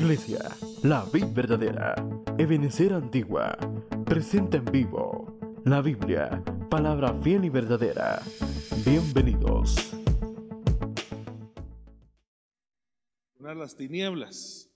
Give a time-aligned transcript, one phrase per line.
[0.00, 0.38] Iglesia,
[0.84, 1.92] la vid verdadera,
[2.38, 3.58] Ebenecer Antigua,
[4.06, 6.40] presenta en vivo la Biblia,
[6.70, 8.22] palabra fiel y verdadera.
[8.86, 9.92] Bienvenidos.
[13.40, 14.70] Las tinieblas,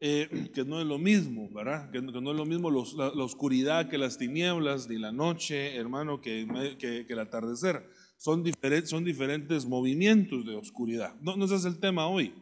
[0.00, 1.90] eh, que no es lo mismo, ¿verdad?
[1.90, 6.76] Que, no es lo mismo la, oscuridad que las tinieblas, ni la noche, hermano, que,
[6.78, 7.86] que, el atardecer.
[8.16, 11.14] Son, diferentes, son diferentes movimientos de oscuridad.
[11.20, 12.32] No, no ese es el tema hoy.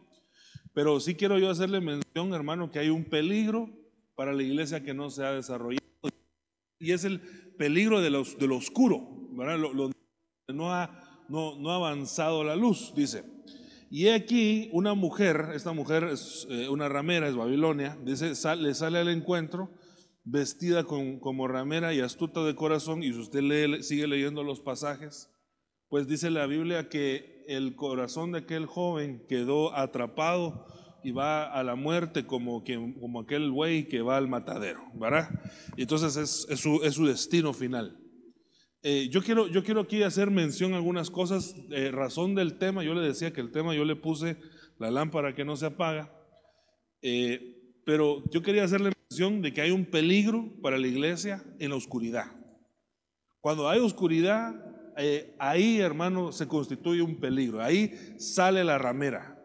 [0.75, 3.69] Pero sí quiero yo hacerle mención, hermano, que hay un peligro
[4.13, 5.81] para la iglesia que no se ha desarrollado.
[6.79, 7.21] Y es el
[7.57, 9.57] peligro de, los, de lo oscuro, ¿verdad?
[10.49, 13.23] No, ha, no, no ha avanzado la luz, dice.
[13.89, 18.99] Y aquí una mujer, esta mujer es eh, una ramera, es Babilonia, dice, le sale
[18.99, 19.71] al encuentro
[20.25, 25.31] vestida con, como ramera y astuta de corazón, y si usted sigue leyendo los pasajes,
[25.87, 30.65] pues dice la Biblia que el corazón de aquel joven quedó atrapado
[31.05, 35.29] y va a la muerte como, que, como aquel buey que va al matadero, ¿verdad?
[35.77, 36.17] Y entonces
[36.49, 37.99] es, su, destino final.
[38.81, 42.83] Eh, yo, quiero, yo quiero aquí hacer mención a algunas cosas, eh, razón del tema,
[42.83, 44.37] yo le decía que el tema yo le puse
[44.79, 46.11] la lámpara que no se apaga,
[47.03, 51.69] eh, pero yo quería hacerle mención de que hay un peligro para la iglesia en
[51.69, 52.31] la oscuridad.
[53.41, 54.55] Cuando hay oscuridad,
[54.97, 57.61] eh, ahí, hermano, se constituye un peligro.
[57.61, 59.41] Ahí sale la ramera.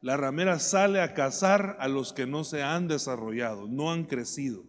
[0.00, 4.64] La ramera sale a cazar a los que no se han desarrollado, no han crecido.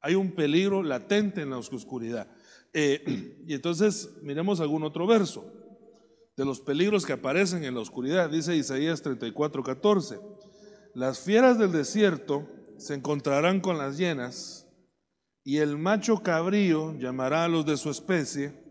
[0.00, 2.28] Hay un peligro latente en la oscuridad.
[2.72, 5.50] Eh, y entonces miremos algún otro verso
[6.36, 8.28] de los peligros que aparecen en la oscuridad.
[8.28, 10.18] Dice Isaías 34, 14.
[10.94, 14.66] Las fieras del desierto se encontrarán con las llenas
[15.44, 18.63] y el macho cabrío llamará a los de su especie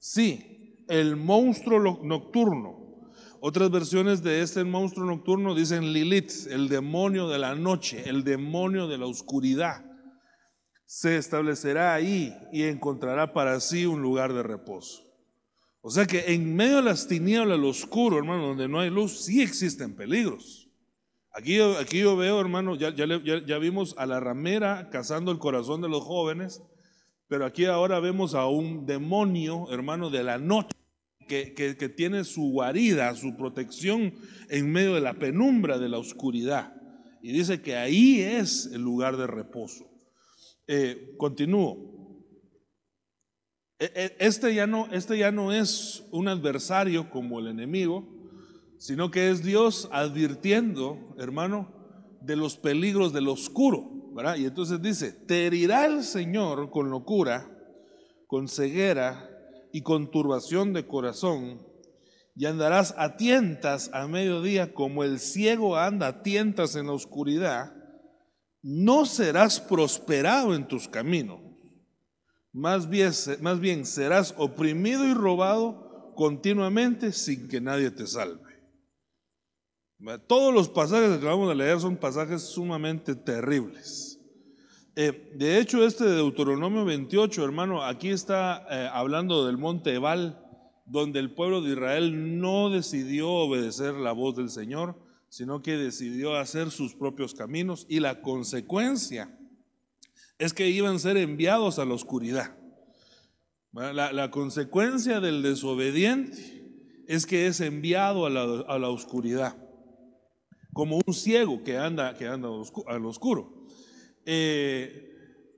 [0.00, 3.10] Sí, el monstruo nocturno.
[3.42, 8.88] Otras versiones de este monstruo nocturno dicen Lilith, el demonio de la noche, el demonio
[8.88, 9.84] de la oscuridad.
[10.86, 15.02] Se establecerá ahí y encontrará para sí un lugar de reposo.
[15.82, 19.20] O sea que en medio de las tinieblas, lo oscuro, hermano, donde no hay luz,
[19.20, 20.70] sí existen peligros.
[21.32, 26.02] Aquí, aquí yo veo, hermano, ya, vimos a la ramera cazando el corazón de los
[26.02, 26.62] jóvenes
[27.30, 30.76] pero aquí ahora vemos a un demonio, hermano, de la noche,
[31.28, 34.12] que, que, tiene su guarida, su protección
[34.48, 36.74] en medio de la penumbra de la oscuridad.
[37.22, 39.88] Y dice que ahí es el lugar de reposo.
[40.66, 42.24] Eh, continúo.
[43.78, 48.08] E, e, este ya, no, este ya no es un adversario como el enemigo,
[48.76, 51.72] sino que es Dios advirtiendo, hermano,
[52.22, 53.99] de los peligros del oscuro.
[54.36, 57.48] Y entonces dice, te herirá el Señor con locura,
[58.26, 59.30] con ceguera
[59.72, 61.66] y con turbación de corazón,
[62.34, 67.72] y andarás a tientas a mediodía como el ciego anda a tientas en la oscuridad,
[68.62, 71.40] no serás prosperado en tus caminos,
[72.52, 78.49] más bien, más bien serás oprimido y robado continuamente sin que nadie te salve.
[80.26, 84.18] Todos los pasajes que acabamos de leer son pasajes sumamente terribles.
[84.96, 90.42] Eh, de hecho, este de Deuteronomio 28, hermano, aquí está eh, hablando del monte Ebal,
[90.86, 96.34] donde el pueblo de Israel no decidió obedecer la voz del Señor, sino que decidió
[96.34, 99.38] hacer sus propios caminos y la consecuencia
[100.38, 102.56] es que iban a ser enviados a la oscuridad.
[103.72, 109.69] La, consecuencia del desobediente es que es enviado a la oscuridad
[110.72, 112.48] como un ciego que anda, que anda
[112.86, 113.66] al oscuro.
[114.24, 115.14] Eh,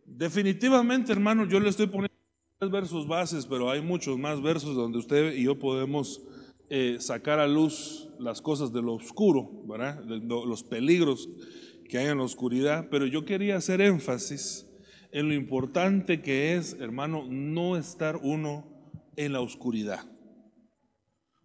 [0.07, 2.15] definitivamente, hermano, yo le estoy poniendo
[2.59, 6.23] tres versos bases, pero hay muchos más versos donde usted y yo podemos
[6.71, 10.03] eh, sacar a luz las cosas de lo oscuro, ¿verdad?
[10.05, 11.29] los peligros
[11.89, 12.89] que hay en la oscuridad.
[12.91, 14.67] Pero yo quería hacer énfasis
[15.11, 18.67] en lo importante que es, hermano, no estar uno
[19.17, 20.11] en la oscuridad.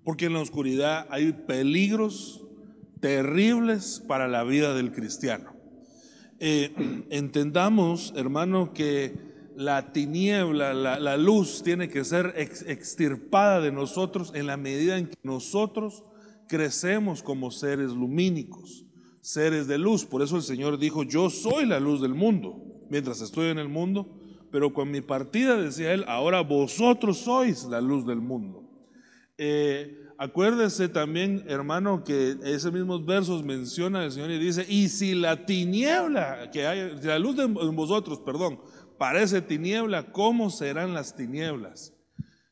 [0.03, 2.46] Porque en la oscuridad hay peligros
[2.99, 5.55] terribles para la vida del cristiano.
[6.39, 6.73] Eh,
[7.09, 14.55] entendamos, hermano, que la tiniebla, la, luz tiene que ser extirpada de nosotros en la
[14.55, 16.03] medida en que nosotros
[16.47, 18.85] crecemos como seres lumínicos,
[19.19, 20.05] seres de luz.
[20.05, 23.67] Por eso el Señor dijo, yo soy la luz del mundo, mientras estoy en el
[23.67, 24.19] mundo,
[24.51, 28.63] pero con mi partida, decía Él, ahora vosotros sois la luz del mundo.
[29.39, 35.13] Eh, acuérdese también, hermano, que esos mismos versos menciona el Señor y dice, y si
[35.13, 38.59] la tiniebla que hay, la luz de vosotros, perdón,
[38.97, 41.93] parece tiniebla, ¿cómo serán las tinieblas?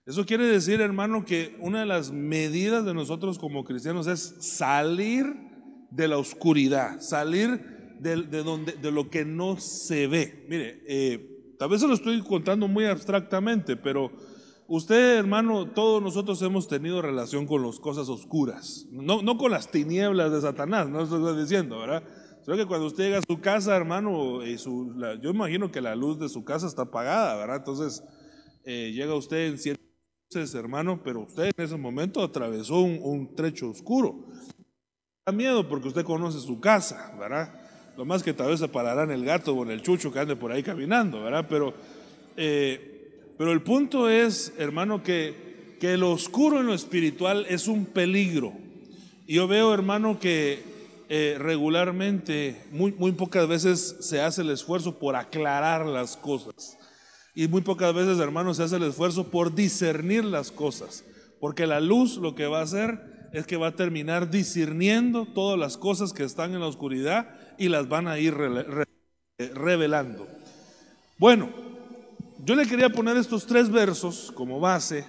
[0.05, 5.25] Eso quiere decir, hermano, que una de las medidas de nosotros como cristianos es salir
[5.89, 10.45] de la oscuridad, salir de, donde, de lo que no se ve.
[10.47, 14.11] Mire, eh, tal vez se lo estoy contando muy abstractamente, pero
[14.67, 19.69] usted, hermano, todos nosotros hemos tenido relación con las cosas oscuras, no, no con las
[19.71, 22.03] tinieblas de Satanás, no estoy diciendo, ¿verdad?
[22.43, 26.29] Sino que cuando usted llega a su casa, hermano, yo imagino que la luz de
[26.29, 27.57] su casa está apagada, ¿verdad?
[27.57, 28.03] Entonces,
[28.63, 29.85] eh, llega usted en ciertas
[30.53, 34.25] hermano, pero usted en ese momento atravesó un, trecho oscuro.
[35.25, 37.61] Da miedo porque usted conoce su casa, ¿verdad?
[37.95, 40.19] Lo más que tal vez se parará en el gato o en el chucho que
[40.19, 41.45] ande por ahí caminando, ¿verdad?
[41.49, 41.73] Pero,
[42.35, 42.94] eh,
[43.37, 48.53] pero el punto es, hermano, que, que lo oscuro en lo espiritual es un peligro.
[49.27, 50.63] Yo veo, hermano, que
[51.07, 56.77] eh, regularmente, muy, muy pocas veces se hace el esfuerzo por aclarar las cosas.
[57.35, 61.03] Y muy pocas veces, hermano, se hace el esfuerzo por discernir las cosas.
[61.39, 65.59] Porque la luz lo que va a hacer es que va a terminar discerniendo todas
[65.59, 68.33] las cosas que están en la oscuridad y las van a ir
[69.37, 70.27] revelando.
[71.17, 71.49] Bueno,
[72.43, 75.05] yo le quería poner estos tres versos como base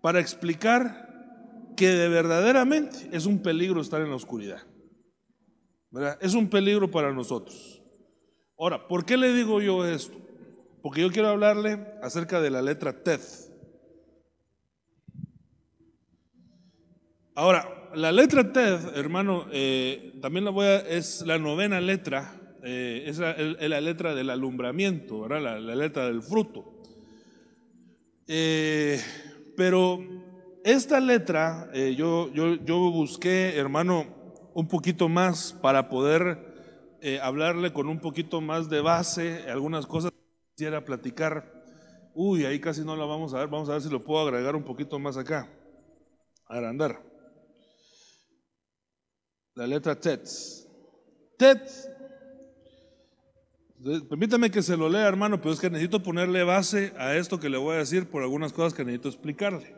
[0.00, 4.60] para explicar que de verdaderamente es un peligro estar en la oscuridad.
[6.20, 7.82] Es un peligro para nosotros.
[8.58, 10.18] Ahora, ¿por qué le digo yo esto?
[10.82, 13.20] Porque yo quiero hablarle acerca de la letra TED.
[17.34, 23.04] Ahora, la letra TED, hermano, eh, también la voy a, es la novena letra, eh,
[23.06, 25.28] es, la, letra del alumbramiento.
[25.28, 26.82] La, letra del fruto.
[28.26, 29.00] Eh,
[29.56, 29.98] pero
[30.64, 34.06] esta letra, yo, yo, yo busqué, hermano,
[34.54, 36.38] un poquito más para poder
[37.22, 41.62] hablarle con un poquito más de base, algunas cosas que quisiera platicar.
[42.14, 44.54] Uy, ahí casi no la vamos a ver, vamos a ver si lo puedo agregar
[44.54, 45.48] un poquito más acá.
[46.46, 47.10] Agrandar
[49.60, 50.26] la letra TET.
[51.36, 51.99] TET.
[54.08, 57.48] Permítame que se lo lea, hermano, pero es que necesito ponerle base a esto que
[57.48, 59.74] le voy a decir por algunas cosas que necesito explicarle.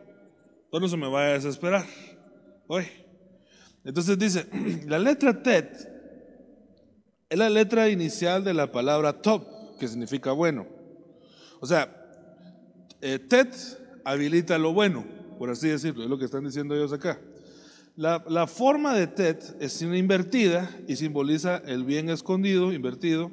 [0.69, 1.85] Todo no se me vaya a desesperar.
[2.67, 2.85] Hoy.
[3.85, 4.47] Entonces dice,
[4.87, 5.89] la letra TET
[7.29, 10.67] es la letra inicial de la palabra top, que significa bueno.
[11.61, 11.89] O sea,
[13.01, 13.55] eh, TET
[14.03, 15.05] habilita lo bueno,
[15.39, 17.19] por así decirlo, es lo que están diciendo ellos acá.
[17.95, 23.31] La, forma de Tet es invertida y simboliza el bien escondido, invertido.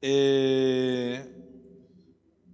[0.00, 1.24] Eh,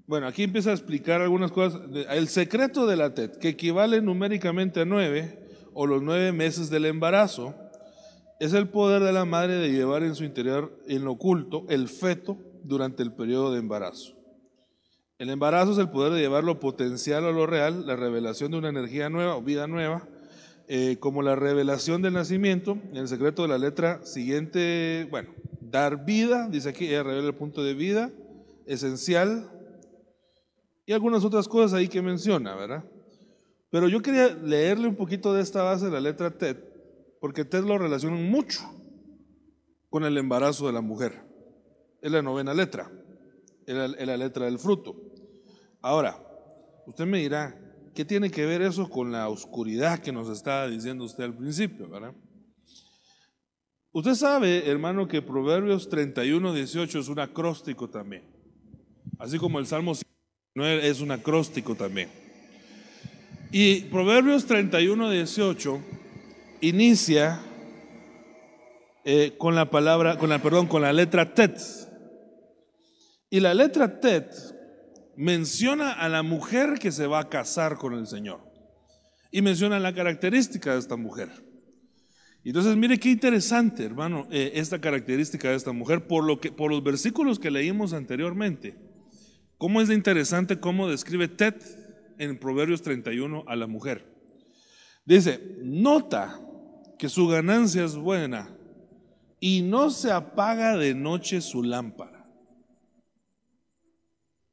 [0.07, 1.81] bueno, aquí empieza a explicar algunas cosas.
[2.11, 5.41] El secreto de la Tet, que equivale numéricamente a nueve,
[5.73, 7.55] o los nueve meses del embarazo,
[8.41, 11.89] es el poder de la madre de llevar en su interior, en lo oculto, el
[11.89, 14.15] feto durante el periodo de embarazo.
[15.19, 18.59] El embarazo es el poder de llevar lo potencial a lo real, la revelación de
[18.59, 20.09] una energía nueva o vida nueva,
[20.67, 25.31] eh, como la revelación del nacimiento, en el secreto de la letra siguiente, bueno,
[25.79, 28.11] dar vida, dice aquí, ella revela el punto de vida,
[28.67, 29.51] esencial,
[30.87, 32.85] y algunas otras cosas ahí que menciona, ¿verdad?
[33.71, 36.57] Pero yo quería leerle un poquito de esta base de la letra TED,
[37.21, 38.63] porque TED lo relaciona mucho
[39.91, 41.23] con el embarazo de la mujer.
[42.01, 42.91] Es la novena letra,
[43.67, 44.95] es la letra del fruto.
[45.81, 46.19] Ahora,
[46.87, 47.59] usted me dirá,
[47.95, 51.89] ¿Qué tiene que ver eso con la oscuridad que nos estaba diciendo usted al principio,
[51.89, 52.13] verdad?
[53.97, 58.25] Usted sabe, hermano, que Proverbios 31, 18 es un acróstico también.
[59.21, 59.93] Así como el Salmo
[60.57, 62.09] 9 es un acróstico también.
[63.53, 65.81] Y Proverbios 31, 18
[66.63, 67.41] inicia
[69.05, 71.61] eh, con la palabra, con la, perdón, con la letra Tet.
[73.31, 74.35] Y la letra Tet
[75.17, 78.41] menciona a la mujer que se va a casar con el Señor.
[79.31, 81.44] Y menciona la característica de esta mujer.
[82.45, 86.71] Entonces, mire qué interesante, hermano, eh, esta característica de esta mujer, por, lo que, por
[86.71, 88.77] los versículos que leímos anteriormente.
[89.57, 91.55] Cómo es de interesante cómo describe Ted
[92.19, 94.13] en Proverbios 31 a la mujer.
[95.07, 96.41] Dice, nota
[96.99, 98.55] que su ganancia es buena
[99.41, 102.27] y no se apaga de noche su lámpara.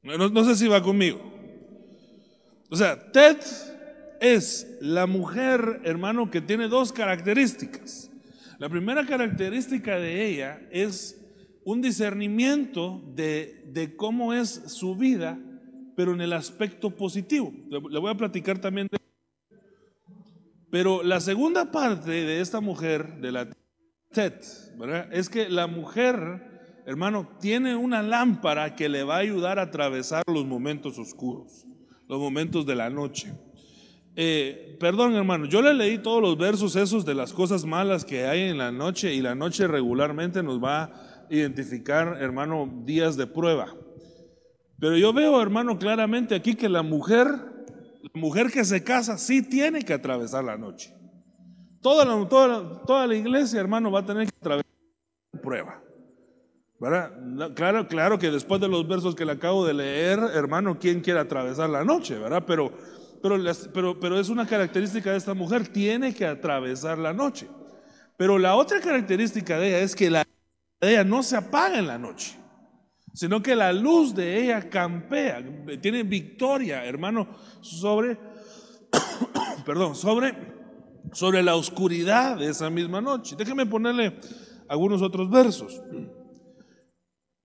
[0.02, 1.22] No, sé si va conmigo.
[2.70, 3.38] O sea, Ted
[4.22, 8.10] es la mujer, hermano, que tiene dos características.
[8.60, 11.20] La primera característica de ella es
[11.66, 15.38] un discernimiento de, de cómo es su vida,
[15.98, 17.52] pero en el aspecto positivo.
[17.70, 18.98] Le voy a platicar también de
[20.70, 23.50] pero la segunda parte de esta mujer, de la
[24.14, 24.36] TED,
[25.12, 26.50] es que la mujer
[26.86, 31.66] hermano, tiene una lámpara que le va a ayudar a atravesar los momentos oscuros,
[32.08, 33.34] los momentos de la noche.
[34.16, 38.26] Eh, perdón, hermano, yo le leí todos los versos esos de las cosas malas que
[38.26, 40.92] hay en la noche y la noche regularmente nos va a
[41.30, 43.74] identificar, hermano, días de prueba.
[44.80, 49.42] Pero yo veo, hermano, claramente aquí que la mujer, la mujer que se casa, sí
[49.42, 50.94] tiene que atravesar la noche.
[51.82, 54.72] Toda la, toda, toda la iglesia, hermano, va a tener que atravesar
[55.34, 55.82] la prueba.
[57.56, 61.20] Claro, claro que después de los versos que le acabo de leer, hermano, ¿quién quiere
[61.20, 62.18] atravesar la noche?
[62.18, 62.44] ¿verdad?
[62.48, 62.72] Pero,
[63.22, 67.48] pero, es una característica de esta mujer, tiene que atravesar la noche.
[68.18, 70.26] Pero la otra característica de ella es que la
[70.80, 72.36] de ella no se apaga en la noche,
[73.14, 75.44] sino que la luz de ella campea,
[75.80, 77.28] tiene victoria, hermano,
[77.62, 78.18] sobre,
[79.66, 80.36] perdón, sobre,
[81.14, 83.36] sobre la oscuridad de esa misma noche.
[83.38, 84.20] Déjeme ponerle
[84.68, 85.80] algunos otros versos.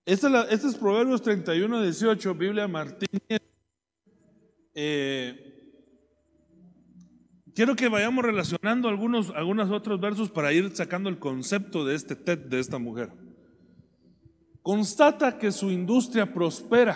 [0.05, 3.41] Este es, este es Proverbios 31, 18, Biblia Martínez.
[4.73, 5.46] Eh,
[7.57, 12.15] quiero que vayamos relacionando algunos, algunos otros versos para ir sacando el concepto de este
[12.15, 13.09] TED de esta mujer.
[14.61, 16.95] Constata que su industria prospera,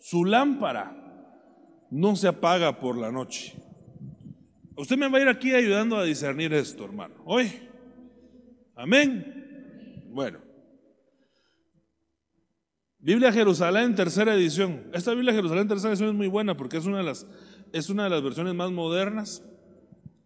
[0.00, 0.96] su lámpara
[1.92, 3.54] no se apaga por la noche.
[4.76, 7.14] Usted me va a ir aquí ayudando a discernir esto, hermano.
[7.24, 7.52] Hoy.
[8.74, 10.08] Amén.
[10.08, 10.40] Bueno.
[12.98, 14.90] Biblia Jerusalén, tercera edición.
[14.92, 17.28] Esta Biblia Jerusalén, tercera edición es muy buena porque es una de las,
[17.72, 19.42] es una de las versiones más modernas.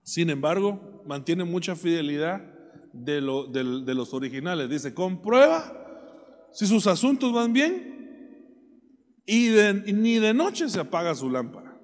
[0.03, 2.43] Sin embargo, mantiene mucha fidelidad
[2.93, 4.71] de, lo, de, los originales.
[4.71, 5.81] Dice, comprueba
[6.53, 9.49] si sus asuntos van bien y,
[9.93, 11.77] ni de noche se apaga su lámpara.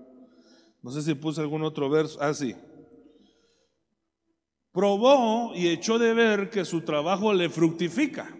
[0.82, 2.18] No sé si puse algún otro verso.
[2.20, 2.54] Ah, sí.
[4.72, 8.36] Probó y echó de ver que su trabajo le fructifica.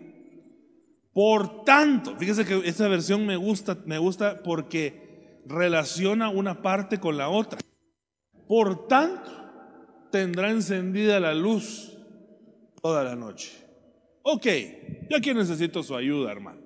[1.12, 4.99] Por tanto, fíjese que esta versión me gusta, me gusta porque
[5.46, 7.58] relaciona una parte con la otra.
[8.46, 9.30] Por tanto,
[10.10, 11.96] tendrá encendida la luz
[12.82, 13.52] toda la noche.
[14.22, 14.46] Ok,
[15.08, 16.60] yo aquí necesito su ayuda, hermano.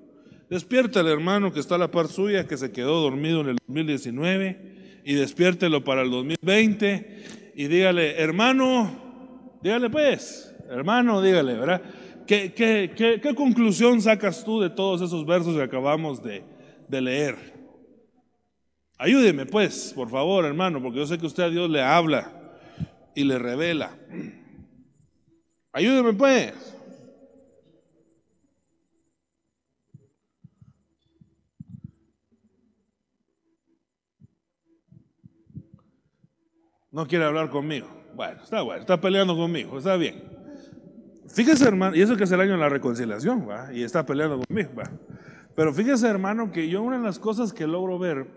[0.51, 3.59] Despierta al hermano que está a la par suya, que se quedó dormido en el
[3.67, 11.83] 2019, y despiértelo para el 2020, y dígale, hermano, dígale pues, hermano, dígale, ¿verdad?
[12.27, 16.43] ¿Qué, conclusión sacas tú de todos esos versos que acabamos de,
[16.89, 17.54] de leer?
[18.99, 22.31] Ayúdeme pues, por favor, hermano, porque yo sé que usted a Dios le habla
[23.15, 23.97] y le revela.
[25.73, 26.75] Ayúdeme pues.
[36.93, 37.89] No quiere hablar conmigo.
[38.15, 40.23] Bueno, está bueno, está peleando conmigo, está bien.
[41.29, 43.73] Fíjese, hermano, y eso que es el año de la reconciliación, ¿va?
[43.73, 44.71] y está peleando conmigo.
[44.79, 44.89] ¿va?
[45.57, 48.29] Pero fíjese, hermano, que yo una de las cosas que logro ver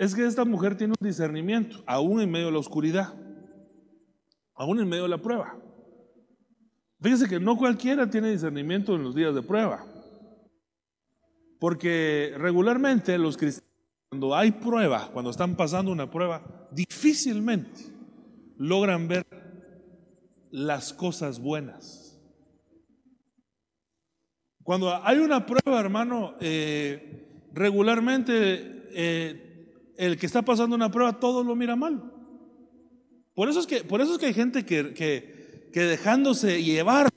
[0.00, 3.12] es que esta mujer tiene un discernimiento, aún en medio de la oscuridad,
[4.54, 5.58] aún en medio de la prueba.
[7.02, 9.84] Fíjese que no cualquiera tiene discernimiento en los días de prueba.
[11.58, 13.70] Porque regularmente los cristianos,
[14.08, 17.82] cuando hay prueba, cuando están pasando una prueba, difícilmente
[18.56, 19.26] logran ver
[20.50, 22.18] las cosas buenas.
[24.62, 29.49] Cuando hay una prueba, hermano, eh, regularmente eh,
[30.00, 32.02] el que está pasando una prueba, todo lo mira mal.
[33.34, 37.10] Por eso es que, por eso es que hay gente que, que, dejándose llevar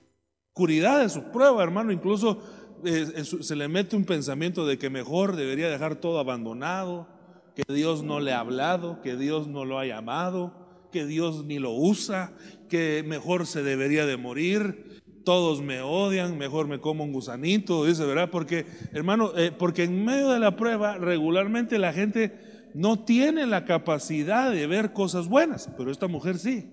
[0.52, 2.44] oscuridad de su prueba, hermano, incluso
[2.84, 7.08] eh, se le mete un pensamiento de que mejor debería dejar todo abandonado,
[7.56, 10.54] que Dios no le ha hablado, que Dios no lo ha llamado,
[10.92, 12.34] que Dios ni lo usa,
[12.68, 18.06] que mejor se debería de morir, todos me odian, mejor me como un gusanito, dice,
[18.06, 18.30] ¿verdad?
[18.30, 23.66] Porque, hermano, eh, porque en medio de la prueba regularmente la gente no tiene la
[23.66, 26.72] capacidad de ver cosas buenas, pero esta mujer sí.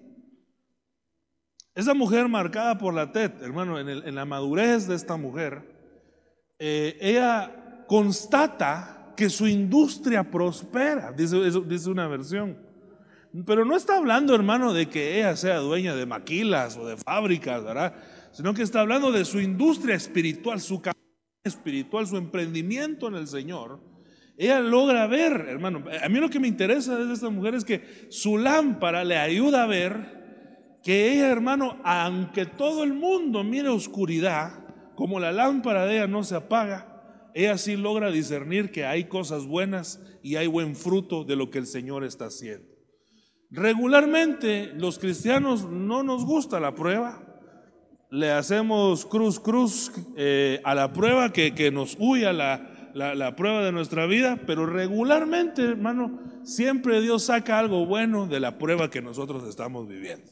[1.74, 5.62] Esa mujer marcada por la TED, hermano, en, la madurez de esta mujer,
[6.58, 12.56] eh, ella constata que su industria prospera, dice, dice una versión.
[13.46, 17.62] Pero no está hablando, hermano, de que ella sea dueña de maquilas o de fábricas,
[17.62, 17.94] ¿verdad?
[18.32, 20.82] Sino que está hablando de su industria espiritual, su
[21.44, 23.80] espiritual, su emprendimiento en el Señor.
[24.40, 25.84] Ella logra ver, hermano.
[26.02, 29.64] A mí lo que me interesa de esta mujer es que su lámpara le ayuda
[29.64, 35.96] a ver que ella, hermano, aunque todo el mundo mire oscuridad, como la lámpara de
[35.96, 40.74] ella no se apaga, ella sí logra discernir que hay cosas buenas y hay buen
[40.74, 42.66] fruto de lo que el Señor está haciendo.
[43.50, 47.22] Regularmente los cristianos no nos gusta la prueba.
[48.10, 53.72] Le hacemos cruz, cruz eh, a la prueba que, nos huya la, la, prueba de
[53.72, 59.48] nuestra vida, pero regularmente, hermano, siempre Dios saca algo bueno de la prueba que nosotros
[59.48, 60.30] estamos viviendo.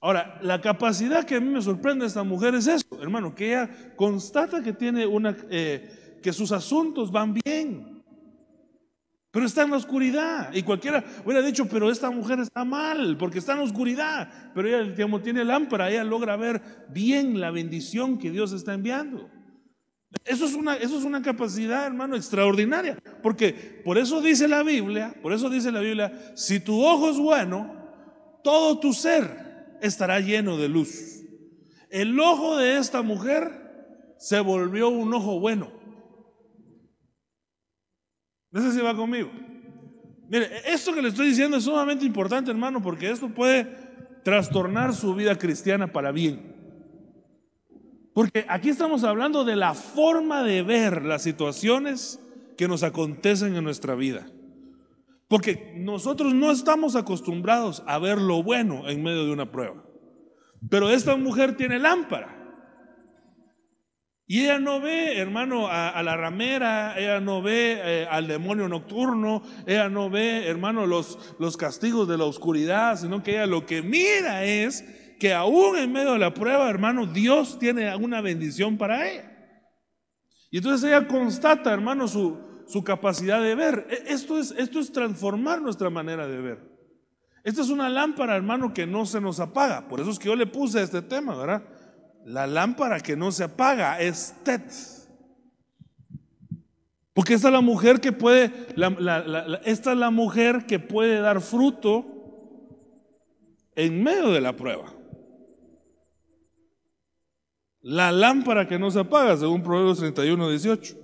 [0.00, 3.48] Ahora, la capacidad que a mí me sorprende de esta mujer es eso, hermano, que
[3.48, 7.94] ella constata que tiene una, eh, que sus asuntos van bien,
[9.34, 10.54] pero está en la oscuridad.
[10.54, 14.52] Y cualquiera hubiera dicho, pero esta mujer está mal, porque está en la oscuridad.
[14.54, 19.28] Pero ella, como tiene lámpara, ella logra ver bien la bendición que Dios está enviando.
[20.24, 22.98] Eso es una, eso es una capacidad, hermano, extraordinaria.
[23.22, 23.52] Porque
[23.84, 27.74] por eso dice la Biblia, por eso dice la Biblia, si tu ojo es bueno,
[28.42, 31.22] todo tu ser estará lleno de luz.
[31.90, 35.70] El ojo de esta mujer se volvió un ojo bueno.
[38.50, 39.30] No sé si va conmigo.
[40.28, 43.66] Mire, esto que le estoy diciendo es sumamente importante, hermano, porque esto puede
[44.24, 46.53] trastornar su vida cristiana para bien.
[48.14, 52.20] Porque aquí estamos hablando de la forma de ver las situaciones
[52.56, 54.26] que nos acontecen en nuestra vida.
[55.26, 59.84] Porque nosotros no estamos acostumbrados a ver lo bueno en medio de una prueba.
[60.70, 62.40] Pero esta mujer tiene lámpara.
[64.26, 69.42] Y ella no ve, hermano, a, la ramera, ella no ve eh, al demonio nocturno,
[69.66, 73.82] ella no ve, hermano, los, los castigos de la oscuridad, sino que ella lo que
[73.82, 74.82] mira es
[75.18, 79.30] que aún en medio de la prueba, hermano, Dios tiene una bendición para ella.
[80.50, 83.86] Y entonces ella constata, hermano, su, su capacidad de ver.
[83.90, 86.74] E, esto es, esto es transformar nuestra manera de ver.
[87.42, 89.88] Esta es una lámpara, hermano, que no se nos apaga.
[89.88, 91.62] Por eso es que yo le puse este tema, ¿verdad?
[92.24, 94.72] La lámpara que no se apaga es Tet.
[97.12, 98.50] Porque esta es la mujer que puede,
[99.64, 102.06] esta es la mujer que puede dar fruto
[103.76, 104.92] en medio de la prueba.
[107.84, 110.96] La lámpara que no se apaga, según Proverbios 31, 18.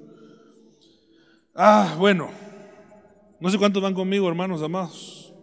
[1.54, 2.30] Ah, bueno.
[3.38, 5.34] No sé cuántos van conmigo, hermanos amados.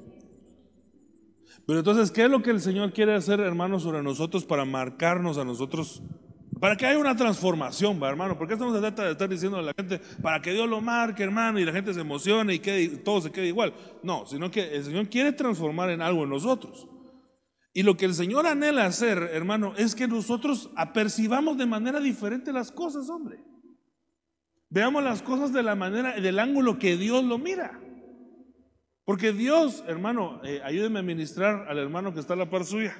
[1.67, 5.37] Pero entonces, ¿qué es lo que el Señor quiere hacer, hermanos, sobre nosotros para marcarnos
[5.37, 6.01] a nosotros?
[6.59, 8.35] Para que haya una transformación, ¿va, hermano.
[8.35, 11.21] ¿Por qué estamos tratando de estar diciendo a la gente para que Dios lo marque,
[11.21, 13.75] hermano, y la gente se emocione y que todo se quede igual?
[14.01, 16.87] No, sino que el Señor quiere transformar en algo en nosotros.
[17.77, 22.51] Y lo que el Señor anhela hacer, hermano, es que nosotros apercibamos de manera diferente
[22.51, 23.37] las cosas, hombre.
[24.67, 27.79] Veamos las cosas de la manera, del ángulo que Dios lo mira.
[29.05, 32.97] Porque Dios, hermano, eh, ayúdeme a ministrar al hermano que está a la par suya.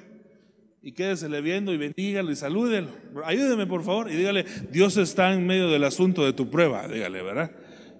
[0.80, 2.90] Y quédesele viendo y bendígalo y salúdelo.
[3.24, 6.86] Ayúdeme, por favor, y dígale, Dios está en medio del asunto de tu prueba.
[6.86, 7.50] Dígale, ¿verdad?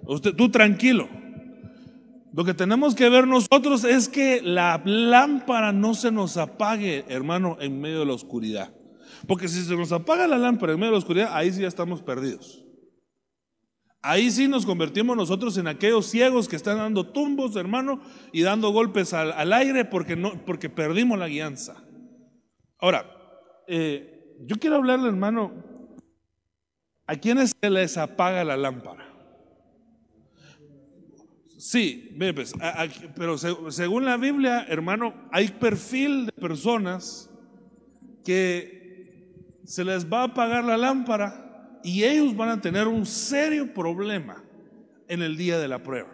[0.05, 1.09] Usted, tú tranquilo.
[2.33, 7.57] Lo que tenemos que ver nosotros es que la lámpara no se nos apague, hermano,
[7.61, 8.73] en medio de la oscuridad.
[9.27, 11.69] Porque si se nos apaga la lámpara en medio de la oscuridad, ahí sí ya
[11.69, 12.65] estamos perdidos.
[14.01, 18.01] Ahí sí nos convertimos nosotros en aquellos ciegos que están dando tumbos, hermano,
[18.33, 21.83] y dando golpes al, aire porque, porque perdimos la guianza.
[22.79, 23.11] Ahora,
[23.67, 25.53] eh, yo quiero hablarle, hermano,
[27.07, 29.08] a quienes se les apaga la lámpara.
[31.59, 32.55] Sí, pues,
[33.17, 37.29] pero según la Biblia, hermano, hay perfil de personas
[38.25, 43.75] que se les va a apagar la lámpara y ellos van a tener un serio
[43.75, 44.45] problema
[45.09, 46.11] en el día de la prueba.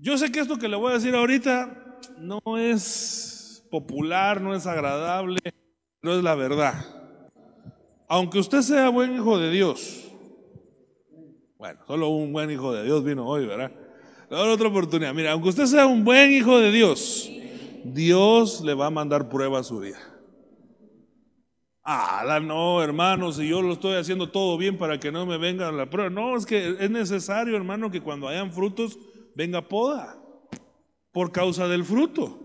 [0.00, 4.66] Yo sé que esto que le voy a decir ahorita no es popular, no es
[4.66, 5.40] agradable,
[6.02, 6.74] no es la verdad.
[8.08, 10.12] Aunque usted sea buen hijo de Dios,
[11.64, 13.72] bueno, solo un buen hijo de Dios vino hoy, ¿verdad?
[14.28, 15.14] otra oportunidad.
[15.14, 17.30] Mira, aunque usted sea un buen hijo de Dios,
[17.84, 19.96] Dios le va a mandar prueba a su vida.
[21.82, 25.72] Ah, no, hermano, si yo lo estoy haciendo todo bien para que no me venga
[25.72, 26.10] la prueba.
[26.10, 28.98] No, es que es necesario, hermano, que cuando hayan frutos
[29.34, 30.18] venga poda
[31.12, 32.40] por causa del fruto.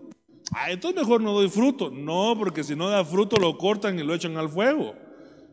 [0.53, 1.91] Ah, entonces mejor no doy fruto.
[1.91, 4.95] No, porque si no da fruto lo cortan y lo echan al fuego.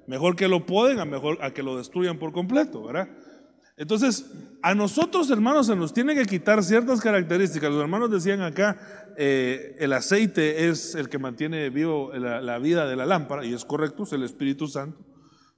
[0.07, 3.09] Mejor que lo poden a mejor a que lo destruyan por completo, ¿verdad?
[3.77, 7.71] Entonces, a nosotros, hermanos, se nos tiene que quitar ciertas características.
[7.71, 12.97] Los hermanos decían acá, eh, el aceite es el que mantiene vivo la, vida de
[12.97, 15.05] la lámpara, y es correcto, es el Espíritu Santo,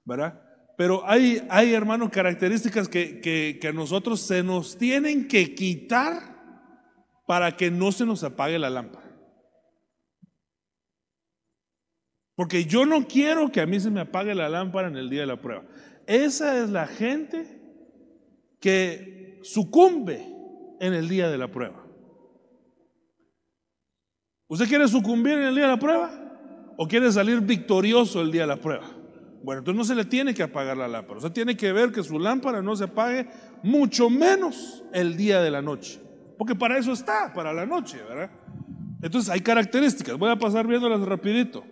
[0.05, 0.43] ¿verdad?
[0.77, 6.37] Pero hay, hay hermanos, características que, que a nosotros se nos tienen que quitar
[7.27, 9.07] para que no se nos apague la lámpara.
[12.35, 15.23] Porque yo no quiero que a mí se me apague la lámpara en el día
[15.23, 15.65] de la prueba.
[16.07, 17.58] Esa es la gente
[18.61, 20.27] que sucumbe
[20.81, 21.85] en el día de la prueba.
[24.49, 26.11] ¿Usted quiere sucumbir en el día de la prueba?
[26.77, 28.89] ¿O quiere salir victorioso el día de la prueba?
[29.43, 31.21] Bueno, entonces no se le tiene que apagar la lámpara.
[31.21, 33.29] Sea, tiene que ver que su lámpara no se apague
[33.63, 36.01] mucho menos el día de la noche.
[36.37, 38.31] Porque para eso está, para la noche, ¿verdad?
[39.03, 40.17] Entonces hay características.
[40.19, 41.65] Voy a pasar viéndolas rapidito.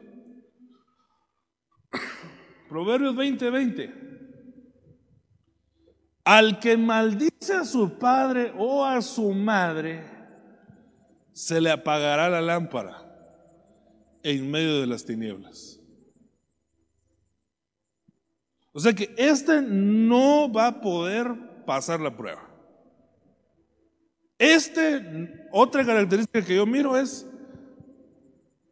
[2.69, 3.51] Proverbios 20:20.
[3.51, 4.06] 20.
[6.27, 10.03] Al que maldice a su padre o a su madre,
[11.33, 13.01] se le apagará la lámpara
[14.25, 15.81] en medio de las tinieblas.
[18.73, 21.33] O sea que este no va a poder
[21.65, 22.43] pasar la prueba.
[24.37, 27.25] Este, otra característica que yo miro es,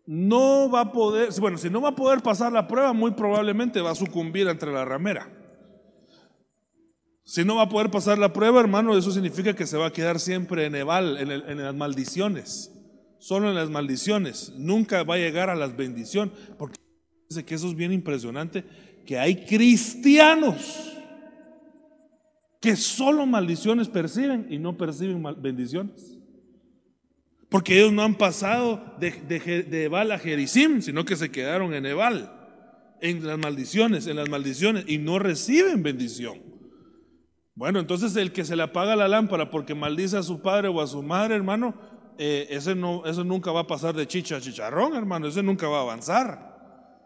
[0.06, 3.80] no va a poder, bueno, si no va a poder pasar la prueba, muy probablemente
[3.80, 5.43] va a sucumbir entre la ramera.
[7.24, 9.92] Si no va a poder pasar la prueba, hermano, eso significa que se va a
[9.92, 12.70] quedar siempre en Eval, en, las maldiciones.
[13.18, 14.52] Solo en las maldiciones.
[14.56, 16.34] Nunca va a llegar a las bendiciones.
[16.58, 16.78] Porque
[17.30, 18.64] dice que eso es bien impresionante,
[19.06, 20.90] que hay cristianos
[22.60, 26.18] que solo maldiciones perciben y no perciben bendiciones.
[27.48, 31.86] Porque ellos no han pasado de, de, Ebal a Jericim, sino que se quedaron en
[31.86, 32.32] Ebal,
[33.00, 36.38] en las maldiciones, en las maldiciones, y no reciben bendición.
[37.54, 40.80] Bueno, entonces el que se le apaga la lámpara porque maldice a su padre o
[40.80, 41.74] a su madre, hermano,
[42.18, 45.68] eh, ese, no, eso nunca va a pasar de chicha a chicharrón, hermano, ese nunca
[45.68, 46.54] va a avanzar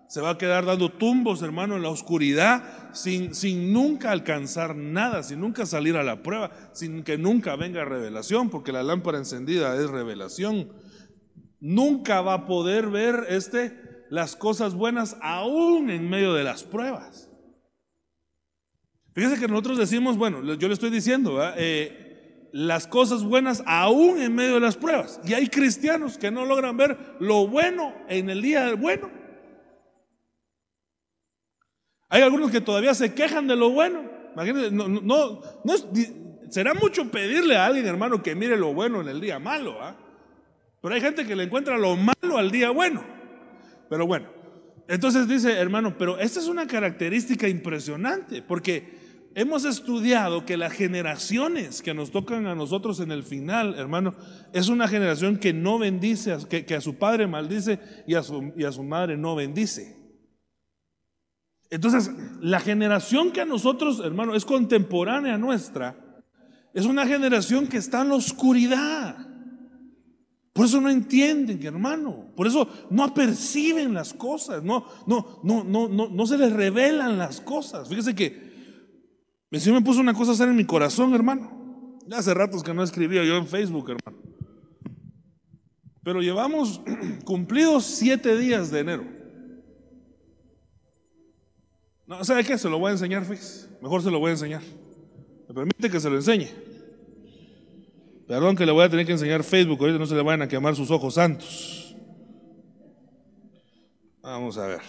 [0.08, 5.22] se va a quedar dando tumbos, hermano, en la oscuridad, sin, sin nunca alcanzar nada,
[5.22, 9.76] sin nunca salir a la prueba, sin que nunca venga revelación, porque la lámpara encendida
[9.76, 10.72] es revelación.
[11.60, 17.27] Nunca va a poder ver este, las cosas buenas aún en medio de las pruebas.
[19.14, 24.34] Fíjese que nosotros decimos, bueno, yo le estoy diciendo, eh, las cosas buenas aún en
[24.34, 25.20] medio de las pruebas.
[25.24, 29.18] Y hay cristianos que no logran ver lo bueno en el día del bueno
[32.08, 34.02] hay algunos que todavía se quejan de lo bueno.
[34.32, 35.74] Imagínense, no, no
[36.48, 39.76] será mucho pedirle a alguien, hermano, que mire lo bueno en el día malo.
[39.80, 39.94] ¿ah?
[40.80, 43.04] Pero hay gente que le encuentra lo malo al día bueno.
[43.90, 44.28] Pero bueno,
[44.88, 51.82] entonces dice, hermano, pero esta es una característica impresionante, porque hemos estudiado que las generaciones
[51.82, 54.14] que nos tocan a nosotros en el final, hermano,
[54.54, 58.64] es una generación que no bendice, que, a su padre maldice y a su, y
[58.64, 59.94] a su madre no bendice.
[61.68, 66.24] Entonces, la generación que a nosotros, hermano, es contemporánea nuestra,
[66.72, 69.27] es una generación que está en la oscuridad.
[70.58, 72.32] Por eso no entienden, hermano.
[72.34, 77.16] Por eso no perciben las cosas, no, no, no, no, no, no se les revelan
[77.16, 77.88] las cosas.
[77.88, 81.96] Fíjese que el me puso una cosa a hacer en mi corazón, hermano.
[82.08, 84.20] Ya hace ratos que no escribía yo en Facebook, hermano.
[86.02, 86.80] Pero llevamos
[87.24, 89.04] cumplidos siete días de enero.
[92.04, 92.58] No, ¿sabe qué?
[92.58, 93.68] Se lo voy a enseñar, Fix.
[93.80, 94.62] Mejor se lo voy a enseñar.
[95.46, 96.48] ¿Me permite que se lo enseñe?
[98.28, 100.48] Perdón que le voy a tener que enseñar Facebook, ahorita no se le vayan a
[100.48, 101.96] quemar sus ojos santos.
[104.22, 104.80] Vamos a ver.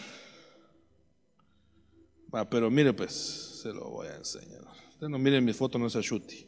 [2.33, 3.13] Va, pero mire pues,
[3.63, 4.61] se lo voy a enseñar.
[4.91, 6.47] Usted no mire mi foto, no sea shuti.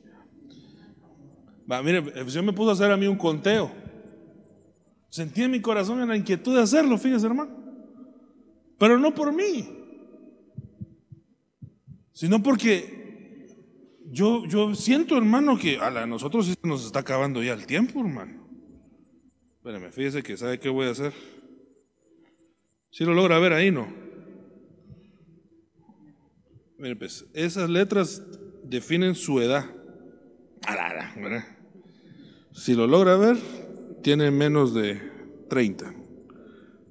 [1.72, 3.72] Va, mire, Señor me puso a hacer a mí un conteo.
[5.10, 7.58] Sentí en mi corazón la inquietud de hacerlo, fíjese hermano.
[8.78, 9.82] Pero no por mí
[12.22, 13.01] sino porque
[14.12, 18.46] yo, yo siento, hermano, que a nosotros nos está acabando ya el tiempo, hermano.
[19.58, 21.14] Espérame, fíjese que sabe qué voy a hacer.
[22.90, 23.88] Si lo logra ver ahí, ¿no?
[26.78, 28.22] Mire, pues, esas letras
[28.64, 29.66] definen su edad.
[32.54, 33.38] Si lo logra ver,
[34.04, 35.00] tiene menos de
[35.50, 35.94] 30.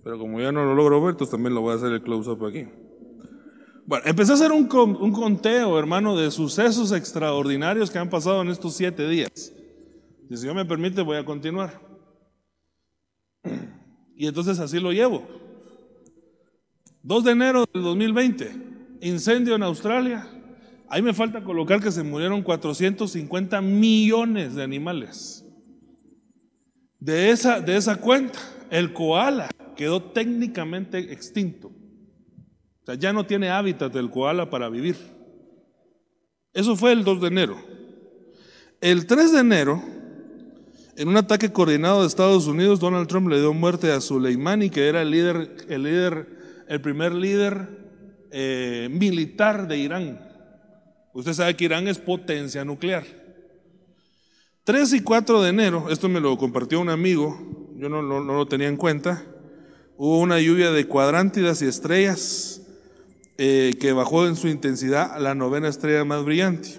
[0.03, 2.47] Pero como ya no lo logro ver, entonces también lo voy a hacer el close-up
[2.47, 2.67] aquí.
[3.91, 8.77] Bueno, empecé a hacer un, conteo, hermano, de sucesos extraordinarios que han pasado en estos
[8.77, 9.53] siete días.
[10.31, 11.81] Y si Dios me permite, voy a continuar.
[14.15, 15.27] Y entonces así lo llevo.
[17.03, 18.53] 2 de enero del 2020,
[19.01, 20.25] incendio en Australia.
[20.89, 25.45] Ahí me falta colocar que se murieron 450 millones de animales.
[27.01, 28.39] De esa, de esa cuenta,
[28.71, 31.73] el koala quedó técnicamente extinto
[32.95, 34.97] ya no tiene hábitat del koala para vivir.
[36.53, 37.57] Eso fue el 2 de enero.
[38.81, 39.83] El 3 de enero,
[40.97, 44.89] en un ataque coordinado de Estados Unidos, Donald Trump le dio muerte a Soleimani, que
[44.89, 46.29] era el líder, el líder,
[46.67, 47.69] el primer líder
[48.31, 50.21] eh, militar de Irán.
[51.13, 53.05] Usted sabe que Irán es potencia nuclear.
[54.65, 57.39] 3 y 4 de enero, esto me lo compartió un amigo,
[57.77, 59.25] yo no, no lo tenía en cuenta,
[59.97, 62.60] hubo una lluvia de cuadrántidas y estrellas
[63.43, 66.79] eh, que bajó en su intensidad a la novena estrella más brillante.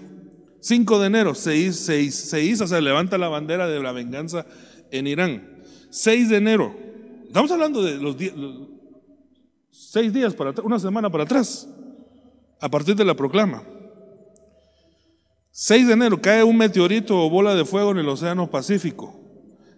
[0.60, 4.46] 5 de enero se hizo, se, hizo, se levanta la bandera de la venganza
[4.92, 5.64] en Irán.
[5.90, 6.72] 6 de enero,
[7.26, 8.68] estamos hablando de los, los
[9.72, 11.68] seis días para una semana para atrás,
[12.60, 13.64] a partir de la proclama.
[15.50, 19.18] 6 de enero cae un meteorito o bola de fuego en el Océano Pacífico.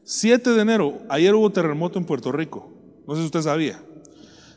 [0.03, 2.75] 7 de enero, ayer hubo terremoto en Puerto Rico.
[3.09, 3.81] No sé si usted sabía.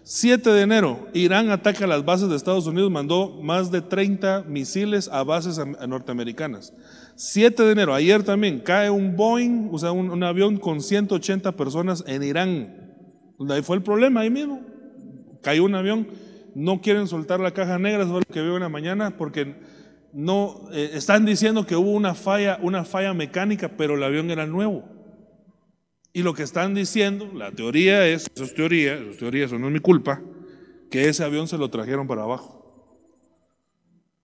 [0.10, 5.10] 7 de enero, Irán ataca las bases de Estados Unidos, mandó más de 30 misiles
[5.10, 6.74] a bases norteamericanas.
[7.16, 12.06] 7 de enero, ayer también, cae un Boeing, o sea, un, avión con 180 personas
[12.08, 12.96] en Irán.
[13.50, 14.62] Ahí fue el problema, ahí mismo.
[15.42, 16.08] Cayó un avión,
[16.56, 19.58] no quieren soltar la caja negra, eso es lo que veo en la mañana, porque
[20.14, 24.46] no, eh, están diciendo que hubo una falla, una falla mecánica, pero el avión era
[24.46, 24.86] nuevo.
[26.18, 29.68] Y lo que están diciendo, la teoría es, eso es teoría, eso es eso no
[29.68, 30.20] es mi culpa,
[30.90, 32.98] que ese avión se lo trajeron para abajo.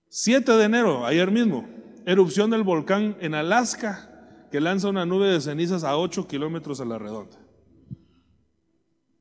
[0.10, 1.70] 7 de enero, ayer mismo,
[2.08, 4.10] erupción del volcán en Alaska,
[4.52, 7.38] que lanza una nube de cenizas a 8 kilómetros a la redonda.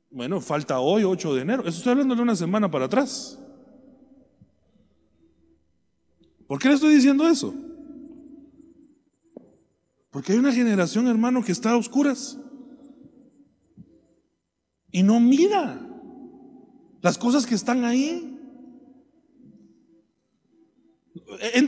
[0.09, 1.61] Bueno, falta hoy, 8 de enero.
[1.67, 3.39] Eso estoy hablando de una semana para atrás.
[6.47, 7.53] ¿Por qué le estoy diciendo eso?
[10.09, 12.39] Porque hay una generación, hermano, que está a oscuras.
[14.93, 15.81] Y no mira
[17.01, 18.29] las cosas que están ahí.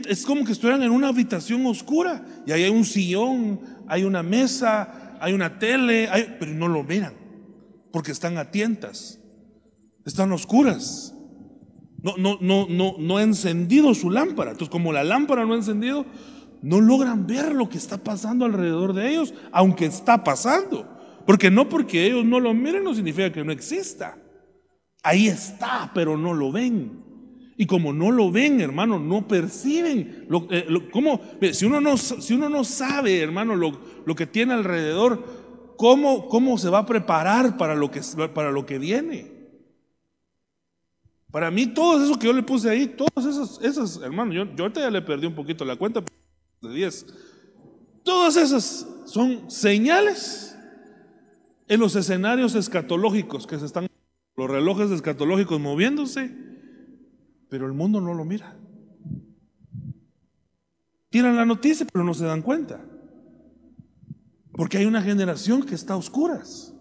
[0.08, 4.22] Es como que estuvieran en una habitación oscura y ahí hay un sillón, hay una
[4.22, 6.08] mesa, hay una tele,
[6.38, 7.14] pero no lo miran
[7.90, 9.18] porque están a tientas,
[10.04, 11.14] están oscuras.
[12.02, 14.52] No, no, no, no, no ha encendido su lámpara.
[14.52, 16.06] Entonces, como la lámpara no ha encendido,
[16.62, 20.95] no logran ver lo que está pasando alrededor de ellos, aunque está pasando.
[21.26, 24.16] Porque no porque ellos no lo miren no significa que no exista.
[25.02, 27.04] Ahí está, pero no lo ven.
[27.56, 30.28] Y como no lo ven, hermano, no perciben.
[30.50, 36.28] Eh, si, uno no, si uno no sabe, hermano, lo, lo que tiene alrededor, ¿cómo,
[36.28, 38.00] ¿cómo, se va a preparar para lo que,
[38.34, 39.32] para lo que viene?
[41.30, 44.64] Para mí, todo eso que yo le puse ahí, todas esas, esas hermano, yo, yo
[44.64, 46.02] ahorita ya le perdí un poquito la cuenta
[46.62, 47.06] de 10.
[48.04, 50.55] Todas esas son señales
[51.68, 53.88] en los escenarios escatológicos que se están,
[54.36, 56.30] los relojes escatológicos moviéndose,
[57.48, 58.56] pero el mundo no lo mira.
[61.10, 62.80] Tiran la noticia, pero no se dan cuenta.
[64.52, 66.74] Porque hay una generación que está a oscuras.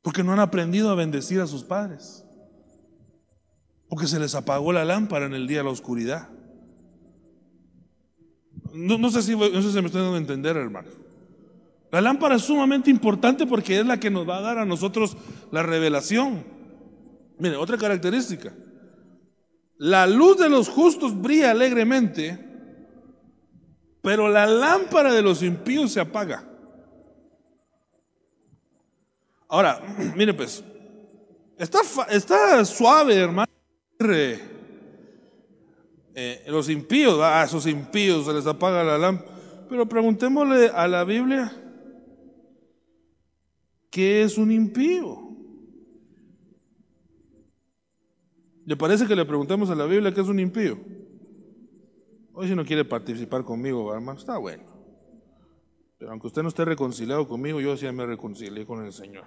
[0.00, 2.24] Porque no han aprendido a bendecir a sus padres.
[3.88, 6.28] Porque se les apagó la lámpara en el día de la oscuridad.
[8.72, 11.01] No, sé, si, no sé si me estoy dando a entender, hermano.
[11.92, 15.14] La lámpara es sumamente importante porque es la que nos va a dar a nosotros
[15.50, 16.42] la revelación.
[17.38, 18.54] Mire, otra característica.
[19.76, 22.38] La luz de los justos brilla alegremente,
[24.00, 26.48] pero la lámpara de los impíos se apaga.
[29.48, 29.82] Ahora,
[30.16, 30.64] mire pues,
[31.58, 33.52] está, suave, hermano.
[36.14, 39.30] Eh, los impíos, a esos impíos se les apaga la lámpara.
[39.68, 41.58] Pero preguntémosle a la Biblia
[43.92, 45.36] ¿Qué es un impío?
[48.64, 50.78] ¿Le parece que le preguntemos a la Biblia qué es un impío?
[52.32, 54.64] Hoy si no quiere participar conmigo, hermano, está bueno.
[55.98, 59.26] Pero aunque usted no esté reconciliado conmigo, yo sí me reconcilié con el Señor.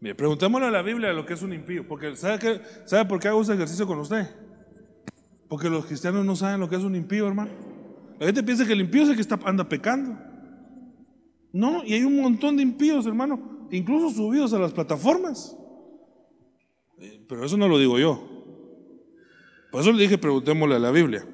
[0.00, 1.86] Mire, preguntémosle a la Biblia lo que es un impío.
[1.86, 4.34] Porque ¿sabe, qué, ¿sabe por qué hago ese ejercicio con usted?
[5.46, 7.50] Porque los cristianos no saben lo que es un impío, hermano.
[8.18, 10.27] La gente piensa que el impío es el que está, anda pecando.
[11.52, 15.56] No, y hay un montón de impíos, hermano, incluso subidos a las plataformas.
[16.98, 18.22] Eh, pero eso no lo digo yo.
[19.70, 21.26] Por eso le dije, preguntémosle a la Biblia.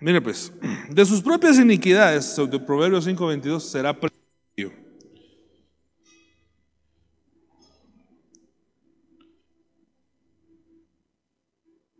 [0.00, 0.52] Mire pues,
[0.90, 4.72] de sus propias iniquidades, de Proverbios 5:22, será impío.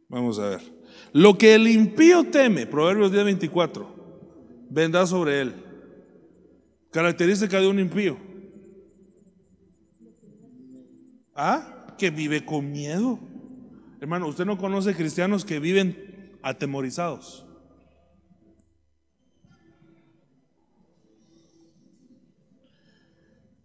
[0.08, 0.78] Vamos a ver.
[1.12, 3.97] Lo que el impío teme, Proverbios 10:24
[4.70, 5.54] vendrá sobre él.
[6.90, 8.16] Característica de un impío.
[11.34, 11.94] ¿Ah?
[11.98, 13.18] Que vive con miedo.
[14.00, 17.44] Hermano, usted no conoce cristianos que viven atemorizados.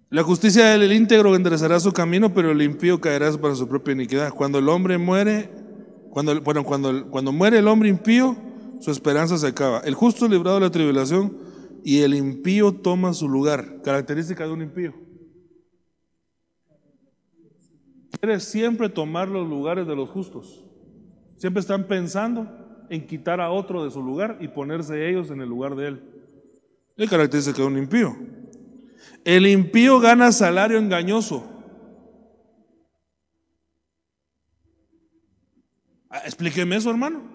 [0.10, 4.32] La justicia del íntegro enderezará su camino, pero el impío caerá para su propia iniquidad.
[4.32, 5.50] Cuando el hombre muere,
[6.12, 8.38] cuando, bueno, cuando, cuando muere el hombre impío,
[8.84, 9.80] su esperanza se acaba.
[9.80, 11.38] El justo librado de la tribulación
[11.86, 13.82] y el impío toma su lugar.
[13.82, 14.94] Característica de un impío.
[18.20, 20.66] quiere siempre tomar los lugares de los justos.
[21.38, 25.48] Siempre están pensando en quitar a otro de su lugar y ponerse ellos en el
[25.48, 26.04] lugar de él.
[26.98, 28.18] Es característica de un impío.
[29.24, 31.50] El impío gana salario engañoso.
[36.10, 37.33] Ah, explíqueme eso, hermano.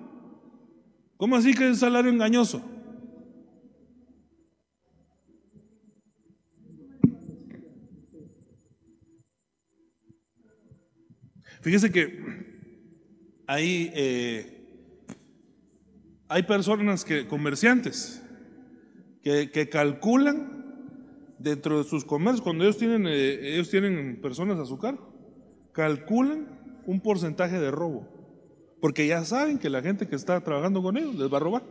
[1.19, 2.63] ¿Cómo así que es salario engañoso?
[11.61, 12.23] Fíjese que
[13.49, 14.65] hay, eh,
[16.29, 18.23] hay personas que, comerciantes,
[19.23, 24.79] que, calculan dentro de sus comercios, cuando ellos tienen, eh, ellos tienen personas a su
[24.79, 25.13] cargo,
[25.73, 26.47] calculan
[26.87, 28.09] un porcentaje de robo,
[28.81, 31.63] porque ya saben que la gente que está trabajando con ellos les va a robar.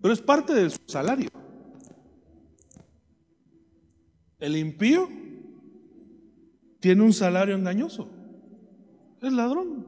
[0.00, 1.30] Pero es parte de su salario.
[4.40, 5.08] El impío
[6.80, 8.10] tiene un salario engañoso.
[9.20, 9.86] Es ladrón.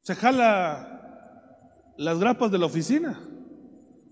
[0.00, 3.20] Se jala las grapas de la oficina.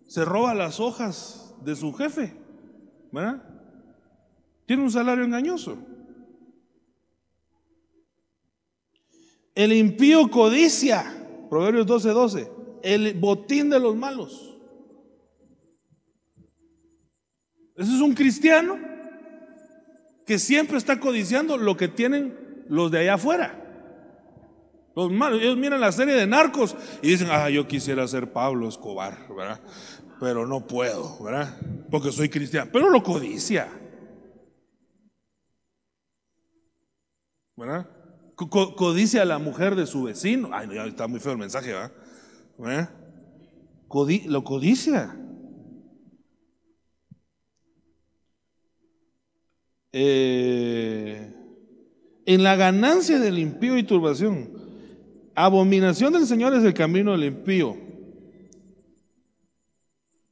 [0.04, 2.36] Se roba las hojas de su jefe.
[3.10, 3.42] ¿Verdad?
[4.66, 5.78] Tiene un salario engañoso.
[9.58, 11.02] El impío codicia.
[11.50, 12.12] Proverbios 12:12.
[12.12, 12.52] 12,
[12.84, 14.56] el botín de los malos.
[17.74, 18.78] Ese es un cristiano
[20.24, 23.64] que siempre está codiciando lo que tienen los de allá afuera.
[24.94, 28.68] Los malos, ellos miran la serie de narcos y dicen, ah, yo quisiera ser Pablo
[28.68, 29.60] Escobar, ¿verdad?
[30.20, 31.58] Pero no puedo, ¿verdad?
[31.90, 32.70] Porque soy cristiano.
[32.72, 33.66] Pero lo codicia.
[37.56, 37.97] ¿Verdad?
[38.46, 40.50] Codicia a la mujer de su vecino.
[40.52, 41.74] Ay, no, está muy feo el mensaje,
[42.56, 42.90] ¿verdad?
[44.26, 45.16] lo codicia.
[49.92, 51.34] Eh,
[52.26, 54.52] en la ganancia del impío y turbación.
[55.34, 57.76] Abominación del Señor es el camino del impío.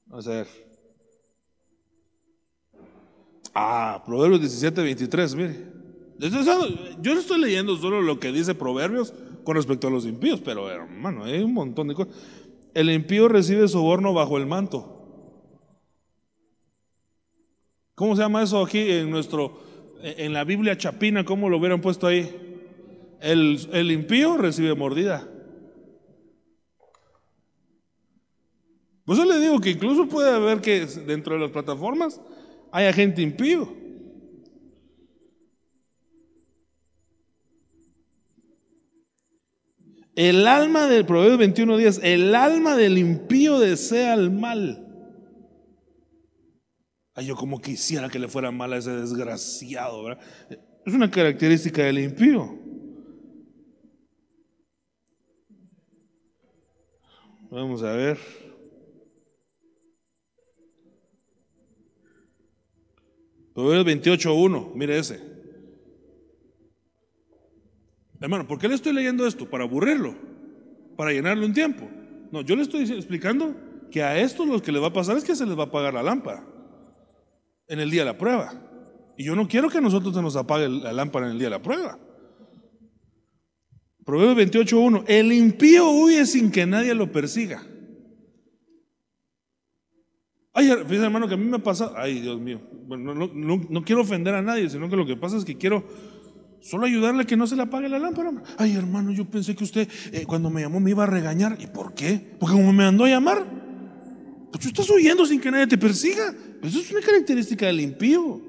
[0.07, 0.49] Vamos a ver.
[3.55, 5.76] Ah, Proverbios 17, 23, mire.
[6.19, 9.13] Yo no estoy leyendo solo lo que dice Proverbios
[9.45, 12.15] con respecto a los impíos, pero hermano, hay un montón de cosas.
[12.75, 14.93] El impío recibe soborno bajo el manto.
[17.95, 19.61] ¿Cómo se llama eso aquí en nuestro,
[20.03, 21.25] en la Biblia chapina?
[21.25, 22.31] ¿Cómo lo hubieran puesto ahí?
[23.21, 25.27] El, el impío recibe mordida.
[29.07, 32.21] Pues yo le digo que incluso puede haber que dentro de las plataformas
[32.73, 33.86] haya gente impío.
[40.17, 44.83] El alma del Proverbio 21 días, el alma del impío desea el mal.
[47.15, 50.25] Ay, yo como quisiera que le fuera mal a ese desgraciado, ¿verdad?
[50.87, 52.59] Es una característica del impío.
[57.51, 58.19] Vamos a ver.
[63.53, 65.36] Proverbios 28.1, mire ese.
[68.21, 69.49] Hermano, ¿por qué le estoy leyendo esto?
[69.49, 70.15] ¿Para aburrirlo?
[70.97, 71.89] ¿Para llenarle un tiempo?
[72.33, 73.55] No, yo le estoy explicando
[73.91, 75.67] que a estos lo que les va a pasar es que se les va a
[75.67, 76.45] apagar la lámpara
[77.69, 78.55] en el día de la prueba.
[79.17, 81.57] Y yo no quiero que a nosotros nos apague la lámpara en el día de
[81.57, 81.99] la prueba.
[84.05, 85.05] Proverbios 28.1.
[85.09, 87.67] El impío huye sin que nadie lo persiga.
[90.53, 94.35] Ay, fíjate hermano que a mí me pasa, ay Dios mío, bueno, no, quiero ofender
[94.35, 95.85] a nadie, sino que lo que pasa es que quiero
[96.67, 98.33] solo ayudarle a que no se le apague la lámpara.
[98.59, 101.57] Ay hermano, yo pensé que usted eh, cuando me llamó me iba a regañar.
[101.61, 102.37] ¿Y por qué?
[102.39, 103.47] Porque como me mandó a llamar,
[104.51, 106.35] pues tú estás huyendo sin que nadie te persiga.
[106.63, 108.41] Eso es una característica del impío.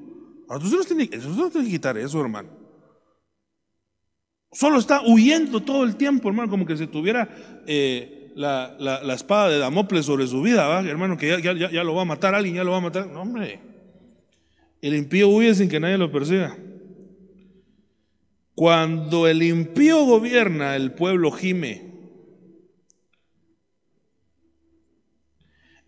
[0.49, 2.49] Entonces no tiene que quitar eso, hermano.
[4.51, 7.29] Solo está huyendo todo el tiempo, hermano, como que si tuviera
[7.67, 12.05] eh, la, espada de Damocles sobre su vida, hermano, que ya, ya, lo va a
[12.05, 13.07] matar alguien, ya lo va a matar.
[13.07, 13.59] No, hombre.
[14.81, 16.55] El impío huye sin que nadie lo persiga.
[18.57, 21.91] Cuando el impío gobierna, el pueblo gime.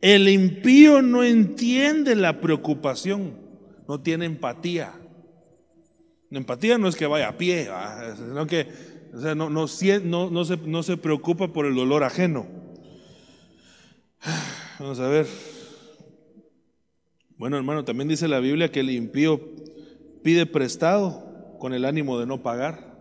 [0.01, 3.33] El impío no entiende la preocupación,
[3.87, 4.93] no tiene empatía.
[6.29, 7.67] empatía no es que vaya a pie,
[8.15, 8.67] sino que
[9.35, 12.45] no, se, no se preocupa por el dolor ajeno.
[14.79, 15.25] Vamos a ver.
[17.35, 19.41] Bueno, hermano, también dice la Biblia que el impío
[20.21, 21.28] pide prestado
[21.59, 22.97] con el ánimo de no pagar.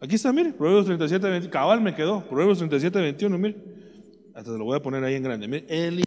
[0.00, 1.52] Aquí está, mire, Proverbios 37, 21.
[1.52, 2.24] Cabal me quedó.
[2.28, 3.56] Proverbios 37, 21, mire.
[4.34, 5.64] Hasta se lo voy a poner ahí en grande.
[5.68, 6.04] El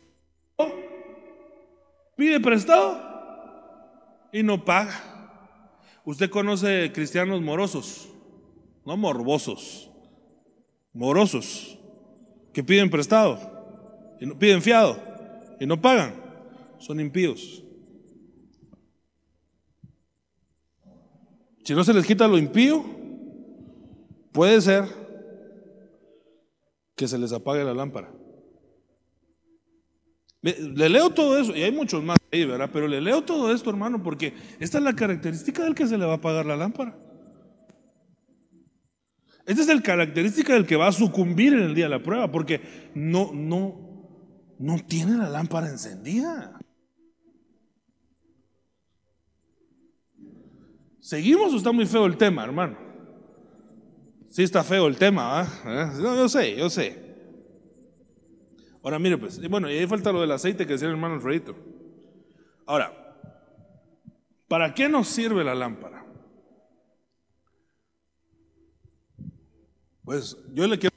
[2.16, 3.02] pide prestado
[4.32, 4.94] y no paga.
[6.06, 8.10] Usted conoce cristianos morosos,
[8.86, 9.92] no morbosos,
[10.94, 11.78] morosos,
[12.54, 13.40] que piden prestado,
[14.20, 15.00] y no, piden fiado
[15.60, 16.14] y no pagan,
[16.80, 17.64] son impíos.
[21.72, 22.84] Si no se les quita lo impío,
[24.34, 24.84] puede ser
[26.98, 28.12] que se les apague la lámpara.
[30.42, 32.70] Le leo todo eso, y hay muchos más ahí, ¿verdad?
[32.74, 36.04] Pero le leo todo esto, hermano, porque esta es la característica del que se le
[36.04, 36.94] va a apagar la lámpara.
[39.46, 42.30] Esta es la característica del que va a sucumbir en el día de la prueba,
[42.30, 46.61] porque no, no, no tiene la lámpara encendida.
[51.02, 52.78] ¿Seguimos o está muy feo el tema, hermano?
[54.30, 55.94] Sí está feo el tema, ¿ah?
[56.00, 57.12] No, yo sé, yo sé.
[58.84, 61.56] Ahora mire pues, bueno, y ahí falta lo del aceite que decía el hermano Alfredito.
[62.68, 63.18] Ahora,
[64.48, 66.06] ¿para qué nos sirve la lámpara?
[70.04, 70.96] Pues yo le quiero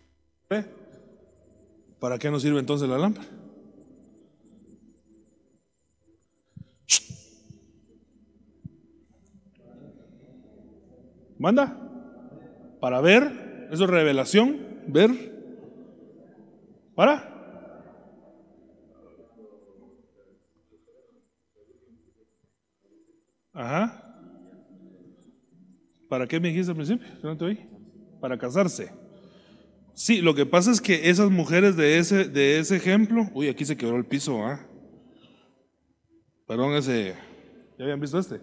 [1.98, 3.26] ¿para qué nos sirve entonces la lámpara?
[11.44, 11.76] Manda.
[12.80, 15.10] Para ver, eso es revelación, ver.
[16.94, 17.12] ¿Para?
[23.52, 24.16] Ajá.
[26.08, 27.06] ¿Para qué me dijiste al principio?
[27.22, 27.60] no te oí.
[28.22, 28.90] Para casarse.
[29.92, 33.66] Sí, lo que pasa es que esas mujeres de ese, de ese ejemplo, uy, aquí
[33.66, 34.66] se quebró el piso, ¿ah?
[36.46, 37.14] Perdón, ese,
[37.76, 38.40] ¿ya habían visto este?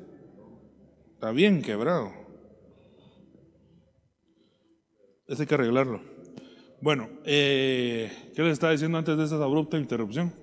[1.16, 2.21] Está bien quebrado.
[5.28, 6.02] Ese hay que arreglarlo.
[6.82, 10.34] Bueno, eh, ¿qué les estaba diciendo antes de esa abrupta interrupción?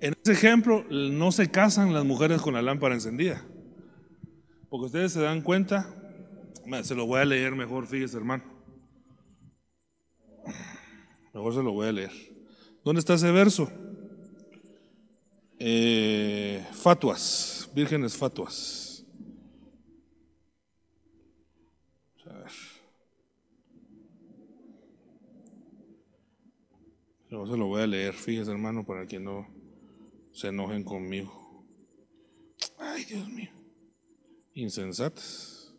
[0.00, 3.42] En ese ejemplo, no se casan las mujeres con la lámpara encendida.
[4.68, 5.88] Porque ustedes se dan cuenta,
[6.82, 8.44] se lo voy a leer mejor, fíjese hermano.
[11.32, 12.12] Mejor se lo voy a leer.
[12.84, 13.70] ¿Dónde está ese verso?
[15.58, 18.83] Eh, fatuas, vírgenes fatuas.
[27.34, 29.48] Yo se lo voy a leer, fíjese hermano, para que no
[30.30, 31.66] se enojen conmigo.
[32.78, 33.50] Ay, Dios mío.
[34.52, 35.74] Insensatas.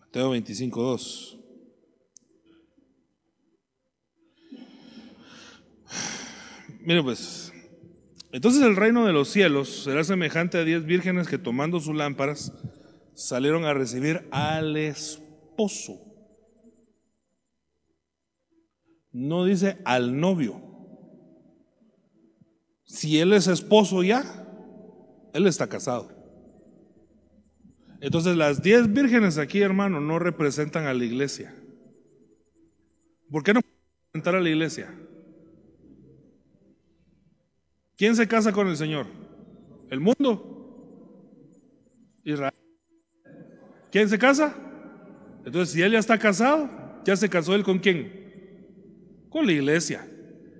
[0.00, 1.38] Mateo 25, 2.
[6.80, 7.52] Mire pues,
[8.32, 12.52] entonces el reino de los cielos será semejante a diez vírgenes que tomando sus lámparas
[13.14, 16.07] salieron a recibir al esposo.
[19.12, 20.60] No dice al novio.
[22.84, 24.22] Si él es esposo ya,
[25.32, 26.10] él está casado.
[28.00, 31.54] Entonces las diez vírgenes aquí, hermano, no representan a la iglesia.
[33.30, 34.94] ¿Por qué no representar a la iglesia?
[37.96, 39.06] ¿Quién se casa con el Señor?
[39.90, 40.54] ¿El mundo?
[42.24, 42.54] Israel.
[43.90, 44.54] ¿Quién se casa?
[45.44, 46.70] Entonces, si él ya está casado,
[47.04, 48.27] ¿ya se casó él con quién?
[49.28, 50.06] Con la iglesia.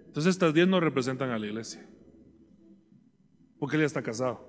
[0.07, 1.87] Entonces estas diez no representan a la iglesia.
[3.59, 4.47] Porque él ya está casado.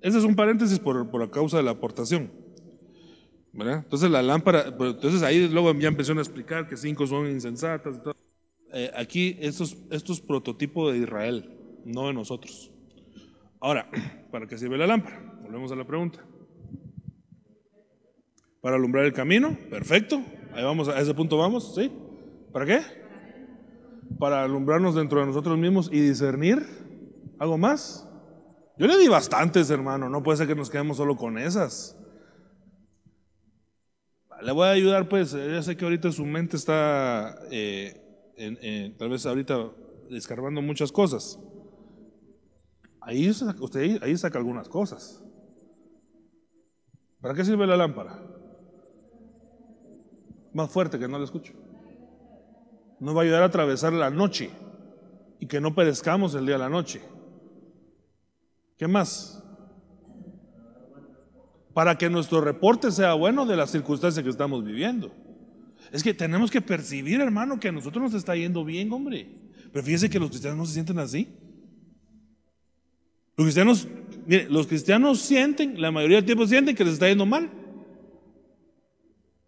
[0.00, 2.30] Ese es un paréntesis por, por la causa de la aportación.
[3.54, 8.00] Entonces la lámpara, entonces ahí luego ya empezó a explicar que cinco son insensatas.
[8.72, 11.50] Eh, aquí estos, estos prototipos de Israel,
[11.84, 12.70] no de nosotros.
[13.60, 13.90] Ahora,
[14.30, 15.40] ¿para qué sirve la lámpara?
[15.42, 16.24] Volvemos a la pregunta.
[18.62, 20.22] Para alumbrar el camino, perfecto.
[20.54, 21.92] Ahí vamos, a ese punto vamos, ¿sí?
[22.52, 22.82] ¿Para qué?
[24.18, 26.64] Para alumbrarnos dentro de nosotros mismos y discernir
[27.38, 28.06] algo más.
[28.76, 31.96] Yo le di bastantes, hermano, no puede ser que nos quedemos solo con esas.
[34.42, 39.24] Le voy a ayudar, pues, ya sé que ahorita su mente está, eh, tal vez
[39.24, 39.70] ahorita
[40.10, 41.38] descargando muchas cosas.
[43.00, 45.24] Ahí usted ahí saca algunas cosas.
[47.20, 48.20] ¿Para qué sirve la lámpara?
[50.52, 51.54] Más fuerte que no le escucho
[53.02, 54.50] nos va a ayudar a atravesar la noche
[55.40, 57.00] y que no perezcamos el día de la noche.
[58.78, 59.42] ¿Qué más?
[61.74, 65.12] Para que nuestro reporte sea bueno de las circunstancias que estamos viviendo.
[65.90, 69.28] Es que tenemos que percibir, hermano, que a nosotros nos está yendo bien, hombre.
[69.72, 71.28] Pero fíjese que los cristianos no se sienten así.
[73.36, 73.88] Los cristianos,
[74.26, 77.50] mire, los cristianos sienten, la mayoría del tiempo sienten que les está yendo mal.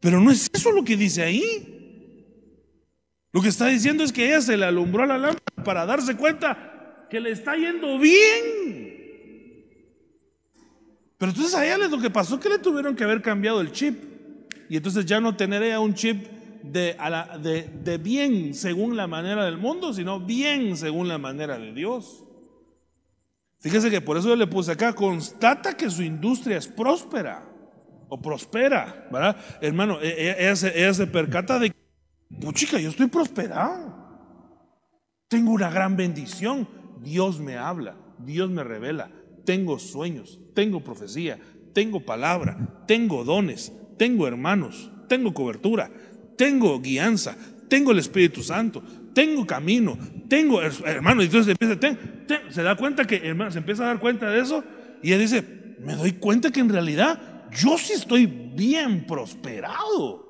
[0.01, 1.74] Pero no es eso lo que dice ahí.
[3.35, 7.07] Lo que está diciendo es que ella se le alumbró la lámpara para darse cuenta
[7.11, 9.65] que le está yendo bien.
[11.19, 14.05] Pero entonces a ella lo que pasó que le tuvieron que haber cambiado el chip.
[14.69, 16.29] Y entonces ya no tener ella un chip
[16.63, 16.97] de,
[17.43, 22.23] de, de bien según la manera del mundo, sino bien según la manera de Dios.
[23.59, 27.43] Fíjese que por eso yo le puse acá, constata que su industria es próspera
[28.09, 29.37] o prospera, ¿verdad?
[29.61, 31.73] Hermano, e, e, ella, se, ella se, percata de,
[32.41, 34.05] puchica, yo estoy prosperado.
[35.29, 36.69] Tengo una gran bendición.
[37.03, 39.11] Dios me habla, Dios me revela.
[39.45, 41.39] Tengo sueños, tengo profecía,
[41.73, 45.91] tengo palabra, tengo dones, tengo hermanos, tengo cobertura,
[46.37, 47.37] tengo guianza,
[47.69, 48.83] tengo el Espíritu Santo,
[49.13, 51.23] tengo camino, tengo hermano.
[51.23, 51.99] Entonces empieza,
[52.51, 53.19] se da cuenta que,
[53.51, 54.65] se empieza a dar cuenta de eso
[55.03, 55.45] y él dice,
[55.81, 60.24] me doy cuenta que en realidad yo sí estoy bien prosperado.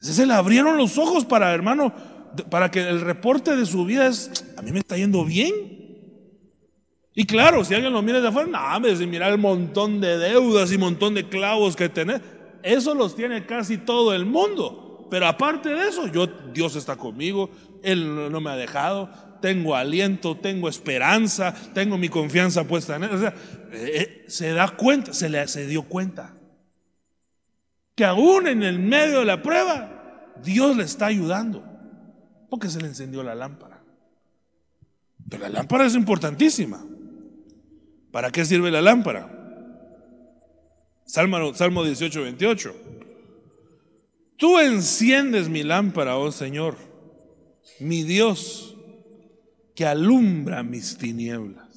[0.00, 1.92] Se le abrieron los ojos para, hermano,
[2.50, 5.54] para que el reporte de su vida es, a mí me está yendo bien.
[7.14, 10.70] Y claro, si alguien lo mira de afuera, no, si mira el montón de deudas
[10.72, 12.20] y montón de clavos que tiene,
[12.62, 15.08] eso los tiene casi todo el mundo.
[15.10, 17.50] Pero aparte de eso, yo, Dios está conmigo,
[17.82, 23.10] Él no me ha dejado, tengo aliento, tengo esperanza, tengo mi confianza puesta en Él.
[23.10, 23.34] O sea,
[23.72, 26.37] eh, eh, se da cuenta, se, le, se dio cuenta
[27.98, 31.64] que aún en el medio de la prueba, Dios le está ayudando,
[32.48, 33.82] porque se le encendió la lámpara.
[35.28, 36.80] Pero la lámpara es importantísima.
[38.12, 39.28] ¿Para qué sirve la lámpara?
[41.06, 42.76] Salmo, Salmo 18, 28.
[44.36, 46.76] Tú enciendes mi lámpara, oh Señor,
[47.80, 48.76] mi Dios,
[49.74, 51.67] que alumbra mis tinieblas.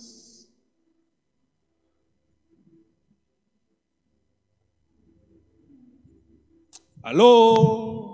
[7.03, 8.11] Aló.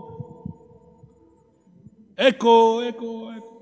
[2.16, 3.54] Eco, eco, eco.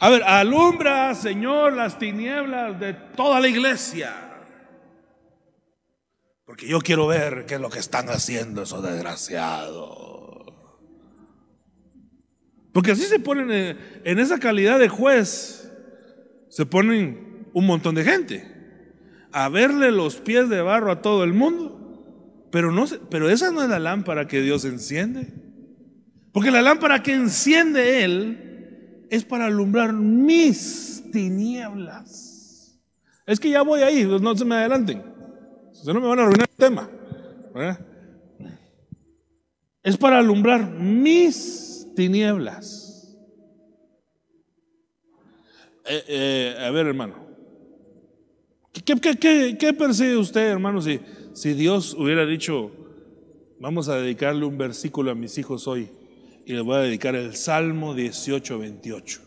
[0.00, 4.14] A ver, alumbra, Señor, las tinieblas de toda la iglesia.
[6.44, 10.52] Porque yo quiero ver qué es lo que están haciendo esos desgraciados.
[12.72, 13.50] Porque así se ponen
[14.04, 15.72] en esa calidad de juez,
[16.48, 18.57] se ponen un montón de gente
[19.44, 22.46] a verle los pies de barro a todo el mundo.
[22.50, 25.32] Pero, no, pero esa no es la lámpara que Dios enciende.
[26.32, 32.78] Porque la lámpara que enciende Él es para alumbrar mis tinieblas.
[33.26, 35.02] Es que ya voy ahí, no se me adelanten.
[35.72, 36.90] Si no me van a arruinar el tema.
[39.84, 43.16] Es para alumbrar mis tinieblas.
[45.84, 47.27] Eh, eh, a ver, hermano.
[48.96, 50.98] ¿Qué, percibe usted, hermano, si,
[51.54, 52.70] Dios hubiera dicho,
[53.60, 55.90] vamos a dedicarle un versículo a mis hijos hoy?
[56.48, 59.20] y le voy a dedicar el Salmo 18, 28.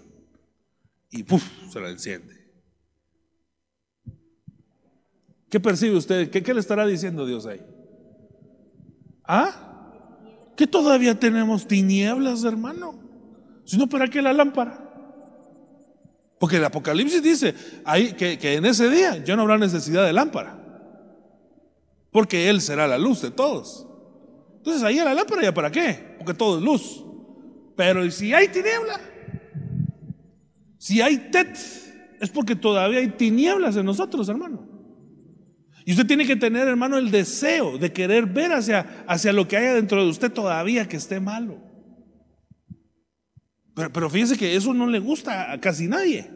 [1.12, 1.43] Y ¡puf!
[1.72, 2.34] se la enciende.
[5.47, 6.32] ¿Qué percibe usted?
[6.32, 7.62] ¿Qué, ¿Qué, le estará diciendo Dios ahí?
[9.24, 10.53] ¿Ah?
[10.57, 12.99] ¿Que todavía tenemos tinieblas, hermano?
[13.66, 14.90] Si no, ¿para qué la lámpara?
[16.41, 17.53] Porque el Apocalipsis dice
[18.17, 20.57] que, en ese día ya no habrá necesidad de lámpara.
[22.09, 23.85] Porque Él será la luz de todos.
[24.57, 26.15] Entonces ahí la lámpara ya para qué?
[26.17, 27.05] Porque todo es luz.
[27.75, 28.99] Pero si hay tiniebla,
[30.79, 31.55] si hay tet,
[32.19, 34.67] es porque todavía hay tinieblas en nosotros, hermano.
[35.85, 39.57] Y usted tiene que tener, hermano, el deseo de querer ver hacia, hacia lo que
[39.57, 41.59] haya dentro de usted todavía que esté malo.
[43.76, 46.30] Pero, pero fíjese que eso no le gusta a casi nadie.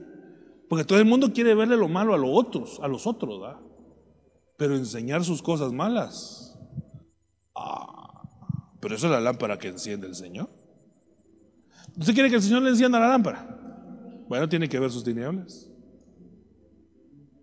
[0.70, 3.60] Porque todo el mundo quiere verle lo malo a los otros, a los otros, ¿verdad?
[4.58, 6.58] Pero enseñar sus cosas malas.
[7.56, 8.24] Ah,
[8.80, 10.50] pero eso es la lámpara que enciende el Señor.
[11.98, 14.26] ¿Usted quiere que el Señor le encienda la lámpara?
[14.28, 15.70] Bueno, tiene que ver sus tinieblas.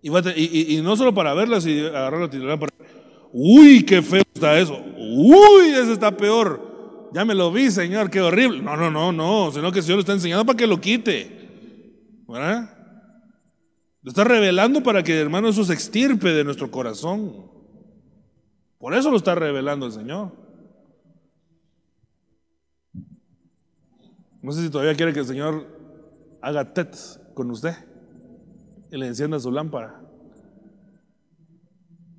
[0.01, 2.73] Y, no solo para verlas y agarrar la lámpara.
[3.31, 4.77] Uy, qué feo está eso.
[4.97, 6.72] Uy, ese está peor.
[7.13, 8.61] Ya me lo vi, Señor, qué horrible.
[8.61, 9.51] No, no, no, no.
[9.51, 12.23] Sino que el Señor lo está enseñando para que lo quite.
[12.27, 12.75] ¿Verdad?
[14.01, 17.51] Lo está revelando para que, hermano, eso se extirpe de nuestro corazón.
[18.79, 20.31] Por eso lo está revelando el Señor.
[24.41, 25.67] No sé si todavía quiere que el Señor
[26.41, 26.97] haga tet
[27.33, 27.75] con usted
[28.91, 30.01] y le encienda su lámpara.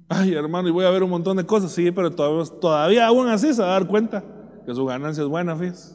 [0.09, 3.53] Ay, hermano, y voy a ver un montón de cosas, sí, pero todavía, aún así
[3.53, 4.25] se va a dar cuenta
[4.65, 5.95] que su ganancia es buena, fíjese.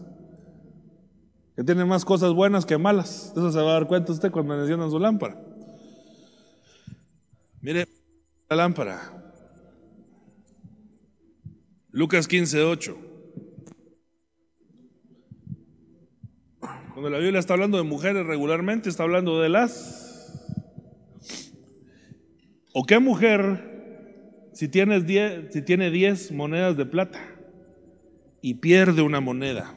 [1.55, 3.34] Que tiene más cosas buenas que malas.
[3.36, 5.41] Eso se va a dar cuenta usted cuando enciendan su lámpara.
[7.61, 7.88] Mire
[8.49, 8.99] la lámpara.
[11.91, 12.97] Lucas 15, 8.
[17.09, 20.07] la Biblia está hablando de mujeres regularmente, está hablando de las.
[22.74, 27.38] ¿O qué mujer, si, tienes diez, si tiene 10 monedas de plata
[28.41, 29.75] y pierde una moneda,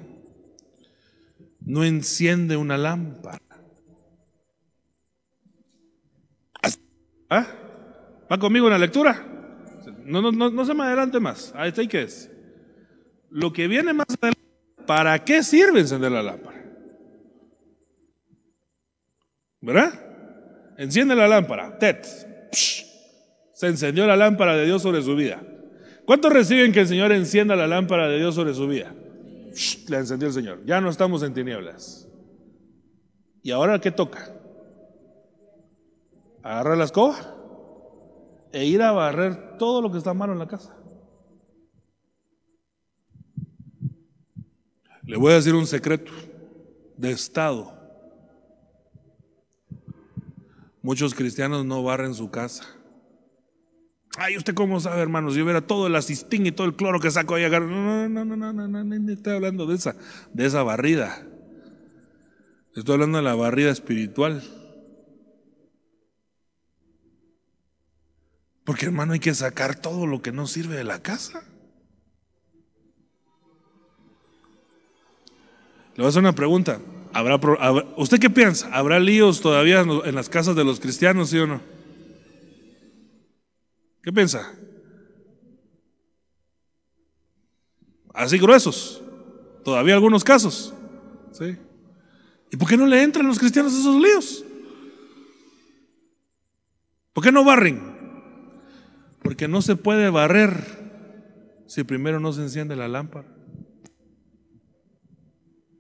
[1.61, 3.41] no enciende una lámpara?
[7.29, 7.47] ¿Ah?
[8.31, 9.27] ¿Va conmigo en la lectura?
[10.05, 11.53] No, no, no, no se me adelante más.
[11.57, 12.31] Ahí está, ¿y qué es?
[13.31, 14.41] Lo que viene más adelante,
[14.87, 16.63] ¿para qué sirve encender la lámpara?
[19.61, 20.75] ¿Verdad?
[20.77, 21.79] Enciende la lámpara.
[21.79, 22.05] Tet.
[23.55, 25.41] Se encendió la lámpara de Dios sobre su vida.
[26.13, 28.95] ¿Cuántos reciben que el Señor encienda la lámpara de Dios sobre su vida?
[29.89, 30.63] La encendió el Señor.
[30.67, 32.07] Ya no estamos en tinieblas.
[33.43, 34.31] ¿Y ahora qué toca?
[36.43, 37.17] Agarrar la escoba
[38.53, 40.77] e ir a barrer todo lo que está malo en la casa.
[45.05, 46.13] Le voy a decir un secreto
[46.99, 47.73] de Estado.
[50.83, 52.82] Muchos cristianos no barren su casa.
[54.19, 55.35] Ay, ¿usted cómo sabe, hermanos?
[55.35, 57.49] Yo verá todo el asistín y todo el cloro que saco ahí.
[57.49, 59.97] No, no, no, no, no, no, no, no, estoy hablando de esa,
[60.35, 61.27] de esa barrida.
[62.77, 64.43] Estoy hablando de la barrida espiritual.
[68.65, 71.43] Porque, hermano, hay que sacar todo lo que no sirve de la casa.
[75.95, 76.81] Le voy a hacer una pregunta.
[77.15, 77.41] ¿Habrá,
[77.97, 78.69] ¿Usted qué piensa?
[78.73, 81.82] ¿Habrá líos todavía en las casas de los cristianos, sí o no?
[84.03, 84.53] ¿Qué piensa?
[88.13, 89.03] Así gruesos.
[89.65, 90.75] Todavía algunos casos.
[91.33, 91.57] ¿Sí?
[92.51, 94.45] ¿Y por qué no le entran los cristianos a esos líos?
[97.13, 97.81] ¿Por qué no barren?
[99.23, 100.83] Porque no se puede barrer
[101.67, 103.29] si primero no se enciende la lámpara.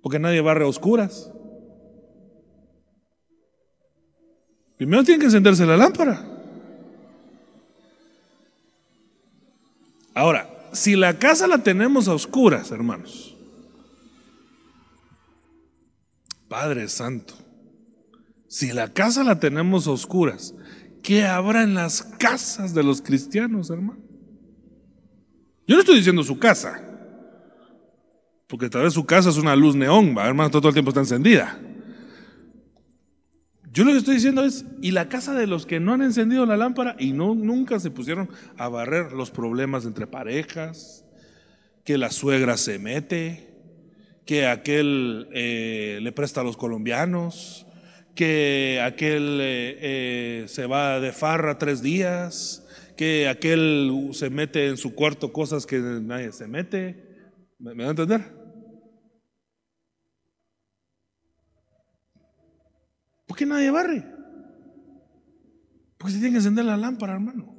[0.00, 1.30] Porque nadie barre a oscuras.
[4.76, 6.31] Primero tiene que encenderse la lámpara.
[10.14, 13.36] Ahora, si la casa la tenemos a oscuras, hermanos,
[16.48, 17.34] Padre Santo,
[18.46, 20.54] si la casa la tenemos a oscuras,
[21.02, 24.00] ¿qué habrá en las casas de los cristianos, hermano?
[25.66, 26.82] Yo no estoy diciendo su casa,
[28.48, 31.58] porque tal vez su casa es una luz neón, hermano, todo el tiempo está encendida.
[33.72, 36.44] Yo lo que estoy diciendo es, y la casa de los que no han encendido
[36.44, 41.06] la lámpara y no, nunca se pusieron a barrer los problemas entre parejas,
[41.82, 43.48] que la suegra se mete,
[44.26, 47.66] que aquel eh, le presta a los colombianos,
[48.14, 54.76] que aquel eh, eh, se va de farra tres días, que aquel se mete en
[54.76, 57.06] su cuarto cosas que nadie se mete.
[57.58, 58.41] ¿Me, me a entender?
[63.32, 64.04] ¿Por qué nadie barre?
[65.96, 67.56] Porque se tiene que encender la lámpara, hermano.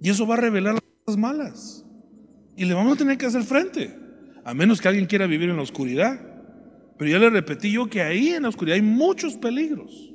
[0.00, 1.86] Y eso va a revelar las cosas malas.
[2.56, 3.96] Y le vamos a tener que hacer frente.
[4.44, 6.20] A menos que alguien quiera vivir en la oscuridad.
[6.98, 10.12] Pero ya le repetí yo que ahí en la oscuridad hay muchos peligros.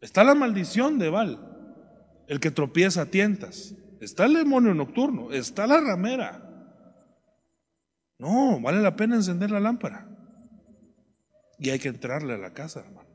[0.00, 1.38] Está la maldición de Val,
[2.26, 3.76] el que tropieza a tientas.
[4.00, 5.30] Está el demonio nocturno.
[5.30, 6.42] Está la ramera.
[8.18, 10.09] No, vale la pena encender la lámpara.
[11.60, 13.06] Y hay que entrarle a la casa, hermano.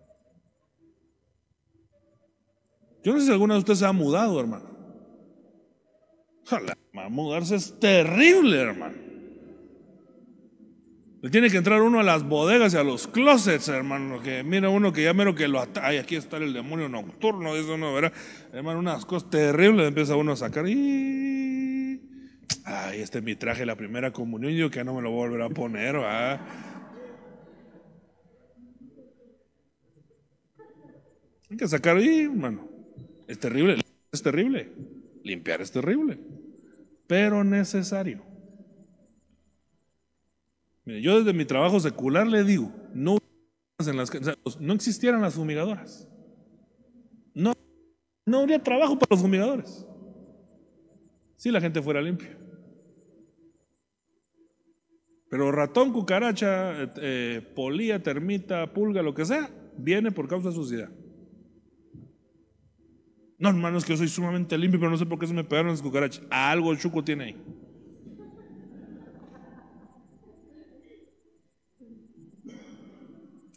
[3.04, 4.70] Yo no sé si alguna de ustedes se ha mudado, hermano.
[6.43, 6.78] Ojalá,
[7.10, 8.96] mudarse es terrible, hermano.
[11.22, 14.22] Le tiene que entrar uno a las bodegas y a los closets, hermano.
[14.22, 17.80] Que mira uno que ya mero que lo Ay, aquí está el demonio nocturno, eso
[17.80, 18.14] no, ¿verdad?
[18.54, 20.66] Hermano, unas cosas terribles empieza uno a sacar.
[20.66, 22.00] Ay,
[23.02, 24.54] este es mi traje, la primera comunión.
[24.54, 26.41] Yo que no me lo voy a volver a poner, ¿verdad?
[31.50, 32.68] Hay que sacar ahí, hermano.
[33.28, 33.78] Es terrible,
[34.12, 34.72] es terrible.
[35.24, 36.20] Limpiar es terrible,
[37.08, 38.24] pero necesario.
[40.86, 43.18] Yo desde mi trabajo secular le digo, no
[44.74, 46.08] existieran las fumigadoras.
[47.34, 47.54] No,
[48.26, 49.86] no habría trabajo para los fumigadores.
[51.38, 52.38] Si la gente fuera limpia.
[55.30, 60.56] Pero ratón, cucaracha, eh, eh, polía, termita, pulga, lo que sea, viene por causa de
[60.56, 60.89] suciedad.
[63.46, 65.43] No, hermano, es que yo soy sumamente limpio, pero no sé por qué se me
[65.43, 66.24] pegaron las cucarachas.
[66.32, 67.43] Algo el chuco tiene ahí.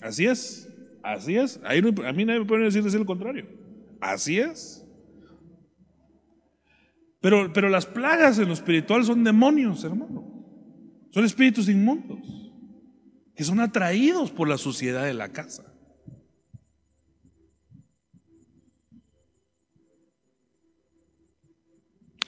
[0.03, 0.69] Así es,
[1.03, 1.59] así es.
[1.65, 1.73] A
[2.13, 3.47] mí nadie me puede decir, decir lo contrario.
[3.99, 4.87] Así es.
[7.23, 10.45] Pero, pero las plagas en lo espiritual son demonios, hermano.
[11.13, 12.53] Son espíritus inmundos.
[13.35, 15.68] que son atraídos por la suciedad de la casa.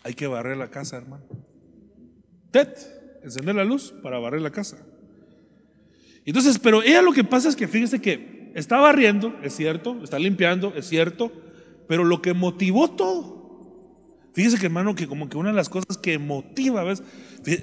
[0.03, 1.25] Hay que barrer la casa, hermano.
[2.51, 2.69] Ted,
[3.23, 4.79] encender la luz para barrer la casa.
[6.25, 10.19] Entonces, pero ella lo que pasa es que fíjese que está barriendo, es cierto, está
[10.19, 11.33] limpiando, es cierto,
[11.89, 13.41] pero lo que motivó todo,
[14.33, 17.03] fíjese que hermano, que como que una de las cosas que motiva, ¿ves?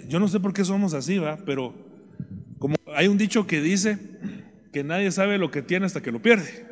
[0.07, 1.73] Yo no sé por qué somos así, va, pero
[2.59, 3.99] como hay un dicho que dice
[4.73, 6.65] que nadie sabe lo que tiene hasta que lo pierde.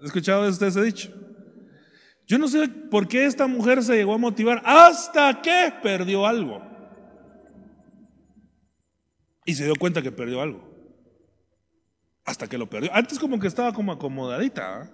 [0.00, 1.25] ¿Ha escuchado usted ese dicho?
[2.26, 6.60] Yo no sé por qué esta mujer se llegó a motivar hasta que perdió algo.
[9.44, 10.68] Y se dio cuenta que perdió algo.
[12.24, 12.92] Hasta que lo perdió.
[12.92, 14.82] Antes como que estaba como acomodadita.
[14.82, 14.90] ¿ah?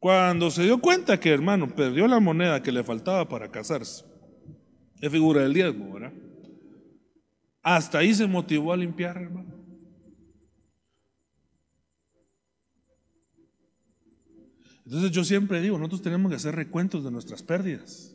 [0.00, 4.04] Cuando se dio cuenta que hermano perdió la moneda que le faltaba para casarse.
[5.00, 6.12] Es figura del diezmo, ¿verdad?
[7.62, 9.59] Hasta ahí se motivó a limpiar, hermano.
[14.90, 18.12] Entonces yo siempre digo, nosotros tenemos que hacer recuentos de nuestras pérdidas.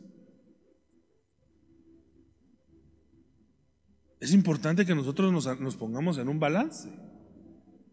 [4.19, 6.89] Es importante que nosotros nos, pongamos en un balance.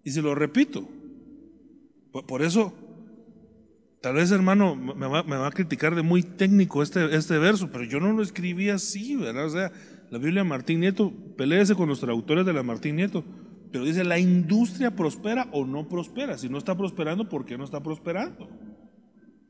[0.03, 0.89] Y se lo repito,
[2.27, 2.75] por, eso,
[4.01, 8.01] tal vez hermano me va, a criticar de muy técnico este, este verso, pero yo
[8.01, 9.47] no lo escribí así, ¿verdad?
[9.47, 9.73] O sea,
[10.11, 13.23] la Biblia Martín Nieto, peleese con los traductores de la Martín Nieto,
[13.71, 16.37] pero dice, la industria prospera o no prospera.
[16.37, 18.49] Si no está prosperando, ¿por qué no está prosperando?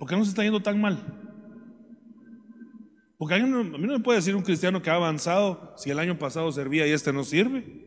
[0.02, 0.98] ¿Por qué no se está yendo tan mal?
[3.16, 6.18] Porque a mí, no, me puede decir un cristiano que ha avanzado si el año
[6.18, 7.86] pasado servía y este no sirve.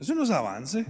[0.00, 0.86] Eso no es avance.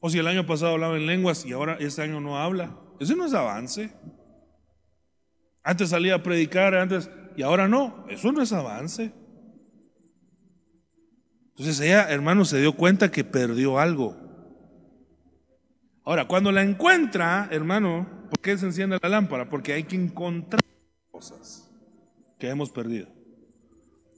[0.00, 2.78] O si el año pasado hablaba en lenguas y ahora este año no habla.
[3.00, 3.90] Eso no es avance.
[5.62, 8.04] Antes salía a predicar, antes y ahora no.
[8.10, 9.14] Eso no es avance.
[11.52, 14.14] Entonces ella, hermano, se dio cuenta que perdió algo.
[16.04, 19.48] Ahora, cuando la encuentra, hermano, ¿por qué se enciende la lámpara?
[19.48, 20.60] Porque hay que encontrar
[21.10, 21.70] cosas
[22.38, 23.06] que hemos perdido.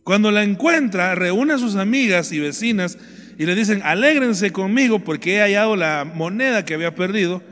[0.05, 2.97] Cuando la encuentra, reúne a sus amigas y vecinas
[3.39, 7.43] y le dicen, alégrense conmigo porque he hallado la moneda que había perdido.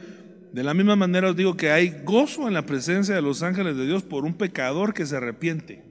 [0.52, 3.76] De la misma manera os digo que hay gozo en la presencia de los ángeles
[3.76, 5.84] de Dios por un pecador que se arrepiente.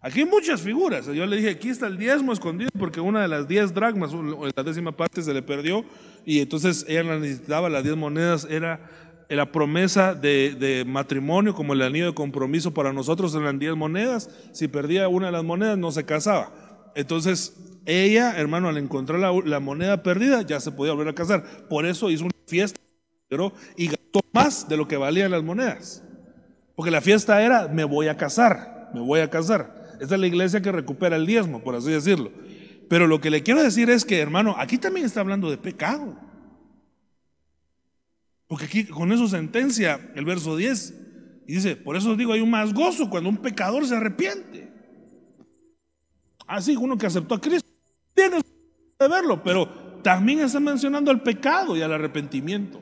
[0.00, 1.06] Aquí hay muchas figuras.
[1.06, 4.12] Yo le dije, aquí está el diezmo escondido porque una de las diez dragmas,
[4.56, 5.84] la décima parte se le perdió
[6.24, 8.88] y entonces ella necesitaba, las diez monedas era
[9.28, 14.30] la promesa de, matrimonio como el anillo de compromiso para nosotros eran 10 monedas.
[14.52, 16.52] Si perdía una de las monedas no se casaba.
[16.94, 21.44] Entonces ella, hermano, al encontrar la, moneda perdida ya se podía volver a casar.
[21.68, 22.80] Por eso hizo una fiesta
[23.76, 26.04] y gastó más de lo que valían las monedas.
[26.76, 29.96] Porque la fiesta era, me voy a casar, me voy a casar.
[30.00, 32.30] Esta es la iglesia que recupera el diezmo, por así decirlo.
[32.88, 36.14] Pero lo que le quiero decir es que, hermano, aquí también está hablando de pecado.
[38.48, 40.94] Porque aquí con eso sentencia el verso 10.
[41.46, 44.72] Y dice, por eso digo, hay un más gozo cuando un pecador se arrepiente.
[46.46, 47.68] Así, uno que aceptó a Cristo.
[48.14, 48.40] Tiene
[48.98, 49.68] de verlo, pero
[50.02, 52.80] también está mencionando el pecado y al arrepentimiento.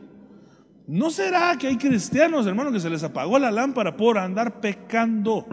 [0.87, 5.47] ¿No será que hay cristianos, hermanos, que se les apagó la lámpara por andar pecando?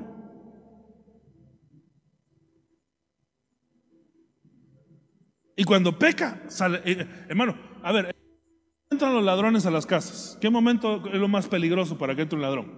[5.55, 8.15] Y cuando peca, sale, eh, hermano, a ver,
[8.91, 10.37] Entran los ladrones a las casas.
[10.41, 12.71] ¿Qué momento es lo más peligroso para que entre un ladrón?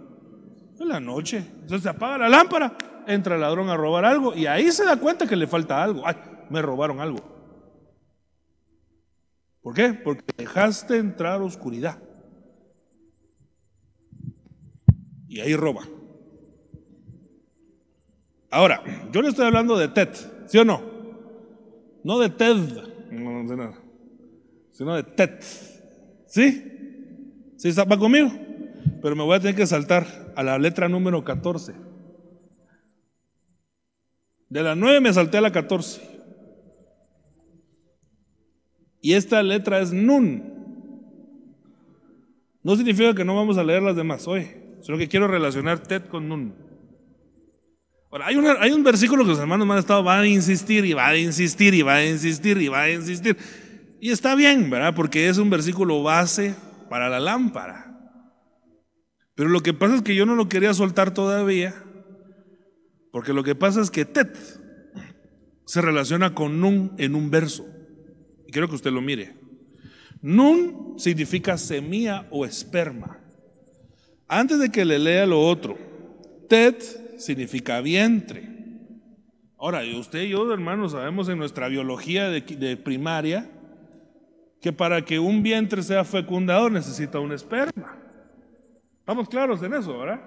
[0.80, 1.38] En la noche.
[1.38, 4.95] Entonces se apaga la lámpara, entra el ladrón a robar algo y ahí se da
[4.97, 6.03] cuenta que le falta algo.
[6.05, 6.16] Ay,
[6.51, 7.18] me robaron algo.
[9.64, 9.93] ¿Por qué?
[9.93, 11.97] Porque dejaste entrar oscuridad.
[15.28, 15.82] Y ahí roba.
[18.51, 20.09] Ahora, yo le estoy hablando de Ted,
[20.45, 20.80] ¿sí o no?
[22.03, 22.55] No de Ted,
[23.09, 23.82] no, no nada,
[24.74, 25.39] sino de Ted.
[26.34, 26.63] ¿Sí?
[27.57, 28.31] ¿Sí está conmigo?
[29.03, 31.75] Pero me voy a tener que saltar a la letra número 14.
[34.49, 36.01] De la 9 me salté a la 14.
[38.99, 40.43] Y esta letra es Nun.
[42.63, 44.47] No significa que no vamos a leer las demás hoy,
[44.81, 46.55] sino que quiero relacionar Ted con Nun.
[48.09, 50.93] Ahora, hay, hay un versículo que los hermanos me han estado, van a insistir y
[50.93, 53.38] va a insistir y va a insistir y va a insistir.
[54.03, 54.93] Y está bien, ¿verdad?
[54.93, 56.55] Porque es un versículo base
[56.89, 57.97] para la lámpara.
[59.33, 61.73] Pero lo que pasa es que yo no lo quería soltar todavía,
[63.13, 64.37] porque lo que pasa es que Tet
[65.65, 67.65] se relaciona con Nun en un verso.
[68.45, 69.35] Y quiero que usted lo mire.
[70.21, 73.21] Nun significa semilla o esperma.
[74.27, 75.77] Antes de que le lea lo otro,
[76.49, 78.49] Tet significa vientre.
[79.57, 83.49] Ahora, usted y yo, hermanos, sabemos en nuestra biología de, de primaria
[84.64, 87.97] que para que un vientre sea fecundado necesita un esperma.
[88.97, 90.22] Estamos claros en eso, ¿verdad?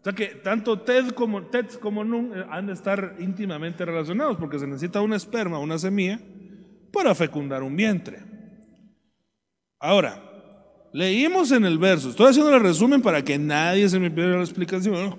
[0.00, 4.36] O sea que tanto TED como, TED como NUN eh, han de estar íntimamente relacionados
[4.38, 6.18] porque se necesita un esperma, una semilla,
[6.92, 8.24] para fecundar un vientre.
[9.78, 10.20] Ahora,
[10.92, 14.42] leímos en el verso, estoy haciendo el resumen para que nadie se me pierda la
[14.42, 15.16] explicación.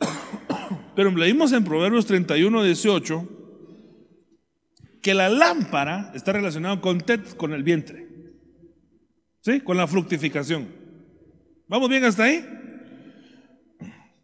[0.96, 3.35] Pero leímos en Proverbios 31, 18
[5.06, 7.00] que la lámpara está relacionada con
[7.36, 8.08] con el vientre,
[9.40, 9.60] ¿sí?
[9.60, 10.66] Con la fructificación.
[11.68, 12.44] ¿Vamos bien hasta ahí?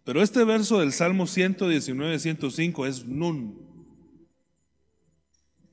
[0.02, 3.60] Pero este verso del Salmo 119, 105 es nun.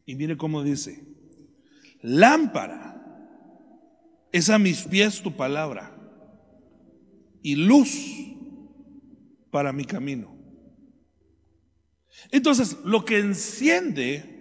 [0.05, 1.03] Y mire cómo dice,
[2.03, 3.01] lámpara
[4.31, 5.91] es a mis pies tu palabra
[7.41, 7.89] y luz
[9.49, 10.37] para mi camino.
[12.29, 14.35] Entonces, lo que enciende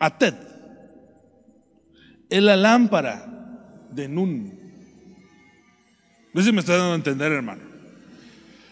[0.00, 0.34] a Ted
[2.30, 3.26] es la lámpara
[3.90, 4.58] de Nun.
[6.32, 7.62] No sé si me está dando a entender, hermano.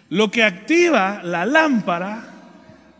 [0.08, 2.34] Lo que activa la lámpara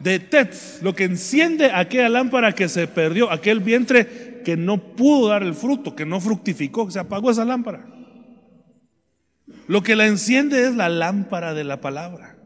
[0.00, 0.52] de Ted,
[0.82, 5.54] lo que enciende aquella lámpara que se perdió, aquel vientre que no pudo dar el
[5.54, 7.86] fruto, que no fructificó, se apagó esa lámpara.
[9.68, 12.36] Lo que la enciende es la lámpara de la palabra.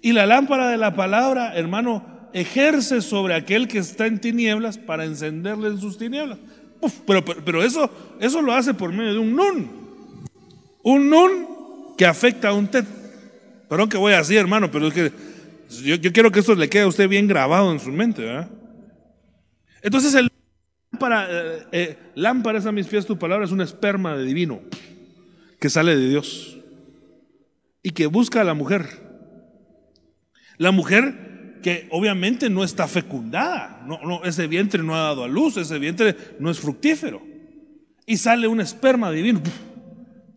[0.00, 5.04] Y la lámpara de la palabra, hermano, ejerce sobre aquel que está en tinieblas para
[5.04, 6.38] encenderle en sus tinieblas.
[7.06, 9.70] pero, pero, eso, eso lo hace por medio de un nun.
[10.82, 12.86] Un nun que afecta a un tet.
[13.68, 15.12] Perdón que voy así, hermano, pero es que
[15.82, 18.22] yo, quiero que esto le quede a usted bien grabado en su mente.
[18.22, 18.50] ¿verdad?
[19.80, 20.28] Entonces, el
[20.90, 24.60] lámpara, eh, eh, lámpara es a mis pies tu palabra, es un esperma de divino
[25.58, 26.58] que sale de Dios
[27.82, 29.02] y que busca a la mujer
[30.62, 31.31] la mujer
[31.62, 36.16] que obviamente no está fecundada, no, ese vientre no ha dado a luz, ese vientre
[36.38, 37.22] no es fructífero.
[38.04, 39.40] Y sale un esperma divino.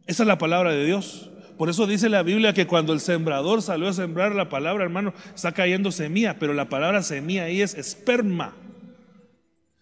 [0.06, 1.32] Esa es la palabra de Dios.
[1.58, 5.14] Por eso dice la Biblia que cuando el sembrador salió a sembrar la palabra, hermano,
[5.34, 8.54] está cayendo semilla, pero la palabra semilla ahí es esperma.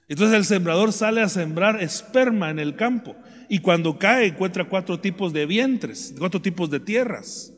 [0.07, 3.15] Entonces el sembrador sale a sembrar esperma en el campo
[3.49, 7.52] y cuando cae encuentra cuatro tipos de vientres, cuatro tipos de tierras.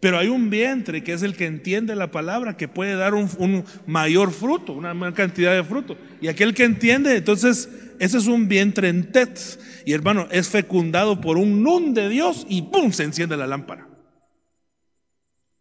[0.00, 3.64] Pero hay un vientre que es el que entiende la palabra, que puede dar un,
[3.86, 5.96] mayor fruto, una mayor cantidad de fruto.
[6.20, 7.68] Y aquel que entiende, entonces,
[7.98, 9.40] ese es un vientre en tet.
[9.84, 12.92] Y hermano, es fecundado por un nun de Dios y ¡pum!
[12.92, 13.88] se enciende la lámpara.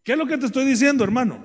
[0.04, 1.44] ¿Qué es lo que te estoy diciendo, hermano?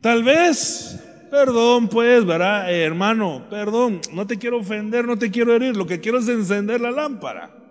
[0.00, 2.72] Tal vez, perdón, pues, ¿verdad?
[2.72, 6.28] Eh, hermano, perdón, no te quiero ofender, no te quiero herir, lo que quiero es
[6.28, 7.63] encender la lámpara.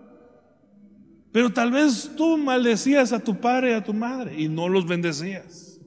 [1.33, 4.85] Pero tal vez tú maldecías a tu padre y a tu madre y no los
[4.85, 5.79] bendecías.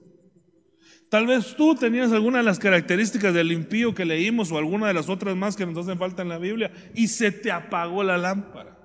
[1.09, 4.95] Tal vez tú tenías alguna de las características del impío que leímos o alguna de
[4.95, 8.19] las otras más que nos hacen falta en la Biblia y se te apagó la
[8.19, 8.77] lámpara.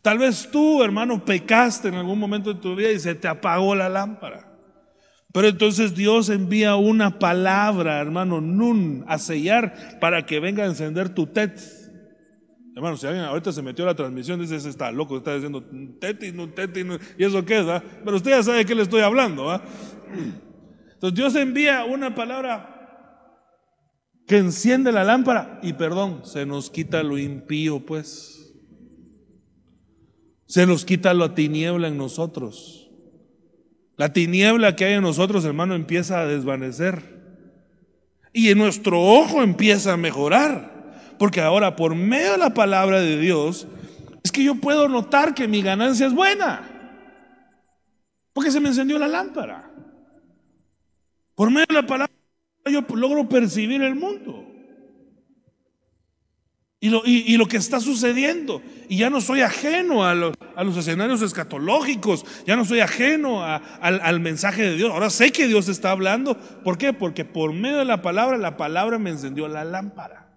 [0.00, 3.74] Tal vez tú, hermano, pecaste en algún momento de tu vida y se te apagó
[3.74, 4.48] la lámpara.
[5.32, 11.08] Pero entonces Dios envía una palabra, hermano, nun, a sellar para que venga a encender
[11.08, 11.60] tu tet
[12.78, 15.64] Hermano, si alguien ahorita se metió a la transmisión, dice, ese está loco, está diciendo
[15.98, 16.84] teti, no teti,
[17.18, 17.66] y eso qué es,
[18.04, 19.52] Pero usted ya sabe de qué le estoy hablando,
[20.92, 22.76] Entonces Dios envía una palabra
[24.28, 28.54] que enciende la lámpara y perdón, se nos quita lo impío, pues.
[30.46, 32.92] Se nos quita la tiniebla en nosotros.
[33.96, 37.02] La tiniebla que hay en nosotros, hermano, empieza a desvanecer.
[38.32, 40.77] Y en nuestro ojo empieza a mejorar.
[41.18, 43.66] Porque ahora por medio de la palabra de Dios
[44.22, 46.62] es que yo puedo notar que mi ganancia es buena.
[48.32, 49.70] Porque se me encendió la lámpara.
[51.34, 52.12] Por medio de la palabra
[52.66, 54.44] yo logro percibir el mundo.
[56.80, 58.62] Y lo, y, lo, que está sucediendo.
[58.88, 63.42] Y ya no soy ajeno a los, a los escenarios escatológicos, ya no soy ajeno
[63.42, 64.92] al, al, mensaje de Dios.
[64.92, 66.36] Ahora sé que Dios está hablando.
[66.36, 66.92] ¿Por qué?
[66.92, 70.27] Porque por medio de la palabra, la palabra me encendió la lámpara.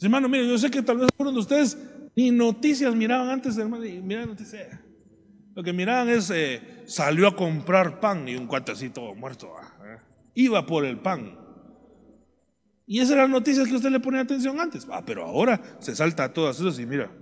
[0.00, 1.78] Hermano, mire, yo sé que tal vez algunos de ustedes
[2.16, 4.80] ni noticias miraban antes, hermano, y miraban noticias.
[5.54, 9.52] Lo que miraban es, eh, salió a comprar pan y un cuatecito muerto.
[9.56, 9.98] Ah, eh.
[10.34, 11.38] Iba por el pan.
[12.86, 14.86] Y esas eran noticias que usted le ponía atención antes.
[14.90, 17.12] Ah, pero ahora se salta a todas esas y mira,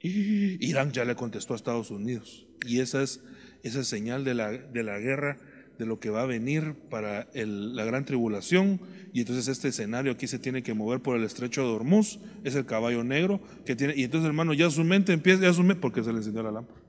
[0.00, 2.46] Irán ya le contestó a Estados Unidos.
[2.66, 3.22] Y esa es
[3.62, 5.38] esa señal de la, de la guerra
[5.82, 8.80] de lo que va a venir para la gran tribulación.
[9.12, 12.54] Y entonces este escenario aquí se tiene que mover por el estrecho de Hormuz, es
[12.54, 13.94] el caballo negro que tiene.
[13.96, 16.52] Y entonces, hermano, ya su mente empieza, ya su mente, porque se le encendió la
[16.52, 16.80] lámpara.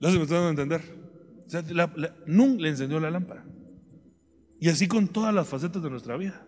[0.00, 0.80] No se me está dando a entender.
[1.46, 3.44] O Nun le encendió la lámpara.
[4.58, 6.46] Y así con todas las facetas de nuestra vida.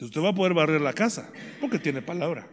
[0.00, 2.48] Usted va a poder barrer la casa porque tiene palabra.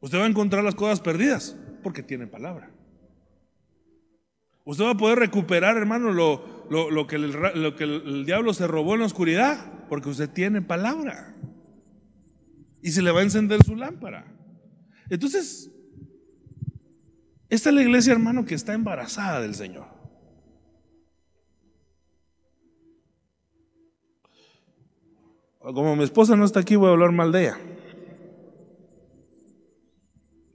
[0.00, 2.70] Usted va a encontrar las cosas perdidas porque tiene palabra.
[4.64, 8.66] Usted va a poder recuperar, hermano, lo, lo- que, el, lo que el diablo se
[8.66, 11.34] robó en la oscuridad porque usted tiene palabra.
[12.82, 14.26] Y se le va a encender su lámpara.
[15.08, 15.70] Entonces,
[17.48, 19.86] esta es la iglesia, hermano, que está embarazada del Señor.
[25.60, 27.58] Como mi esposa no está aquí, voy a hablar mal de ella.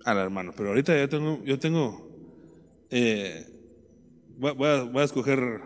[0.05, 2.11] A la hermano, pero ahorita yo tengo, yo tengo,
[2.89, 3.45] eh,
[4.37, 5.61] voy, a, escoger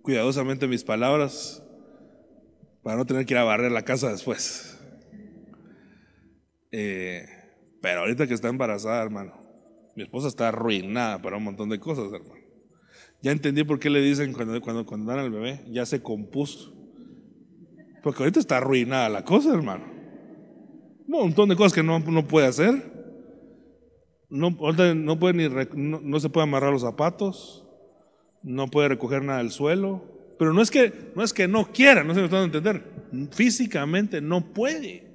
[0.00, 1.62] cuidadosamente mis palabras
[2.82, 4.78] para no tener que ir a barrer la casa después.
[6.72, 7.26] Eh,
[7.82, 9.34] pero ahorita que está embarazada, hermano,
[9.96, 12.42] mi esposa está arruinada para un montón de cosas, hermano.
[13.22, 16.72] Ya entendí por qué le dicen cuando, cuando, cuando dan al bebé, ya se compuso.
[18.02, 19.84] Porque ahorita está arruinada la cosa, hermano.
[21.08, 22.95] Un montón de cosas que no, no puede hacer.
[24.28, 27.64] No, no, puede ni no, no se puede amarrar los zapatos.
[28.42, 30.16] No puede recoger nada del suelo.
[30.38, 32.58] Pero no es que no, es que no quiera, no se me está dando a
[32.58, 33.30] entender.
[33.32, 35.06] Físicamente no puede.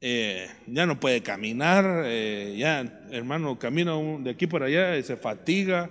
[0.00, 2.80] Eh, ya no puede caminar, eh, ya
[3.10, 5.90] hermano camina de aquí para allá y se fatiga,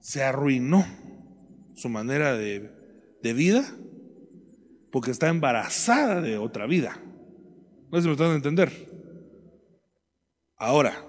[0.00, 0.86] se arruinó
[1.74, 2.70] su manera de,
[3.22, 3.70] de vida
[4.90, 6.98] porque está embarazada de otra vida.
[7.90, 8.87] No si me están a entender.
[10.58, 11.06] Ahora,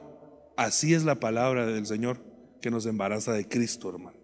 [0.58, 2.24] así es la palabra del Señor
[2.62, 4.20] que nos embaraza de Cristo, hermano.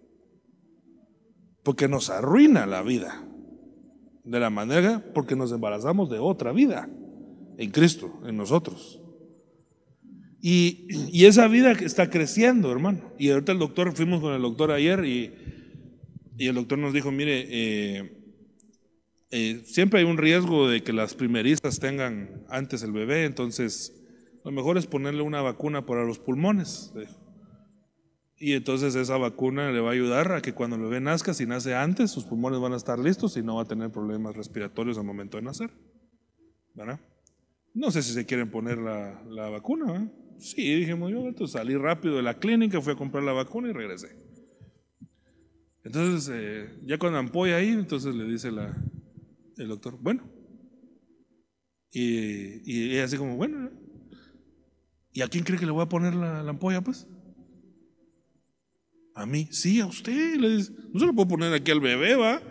[1.63, 3.27] Porque nos arruina la vida.
[4.23, 6.89] De la manera porque nos embarazamos de otra vida
[7.57, 9.01] en Cristo, en nosotros.
[10.41, 13.13] Y, y esa vida está creciendo, hermano.
[13.17, 15.33] Y ahorita el doctor, fuimos con el doctor ayer y,
[16.37, 18.25] y el doctor nos dijo, mire, eh,
[19.31, 24.04] eh, siempre hay un riesgo de que las primerizas tengan antes el bebé, entonces
[24.45, 26.93] lo mejor es ponerle una vacuna para los pulmones.
[28.37, 31.47] Y entonces esa vacuna le va a ayudar a que cuando el bebé nazca, si
[31.47, 34.99] nace antes, sus pulmones van a estar listos y no va a tener problemas respiratorios
[34.99, 35.71] al momento de nacer.
[36.75, 36.99] ¿Verdad?
[37.73, 39.91] No sé si se quieren poner la, la vacuna.
[39.91, 40.11] ¿verdad?
[40.37, 43.73] Sí, dijimos yo, entonces salí rápido de la clínica, fui a comprar la vacuna y
[43.73, 44.09] regresé.
[45.83, 48.77] Entonces, eh, ya con la ampolla ahí, entonces le dice la,
[49.57, 50.29] el doctor, bueno.
[51.89, 53.84] Y, y ella así como, bueno.
[55.15, 57.07] ¿Y a quién cree que le voy a poner la, la ampolla, pues?
[59.13, 60.35] A mí, sí, a usted.
[60.35, 62.41] Le dice, no se lo puedo poner aquí al bebé, va.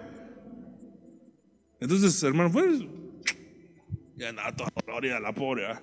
[1.78, 2.80] Entonces, hermano, pues,
[4.16, 5.82] ya nada, toda dolorida la pobre, ¿va?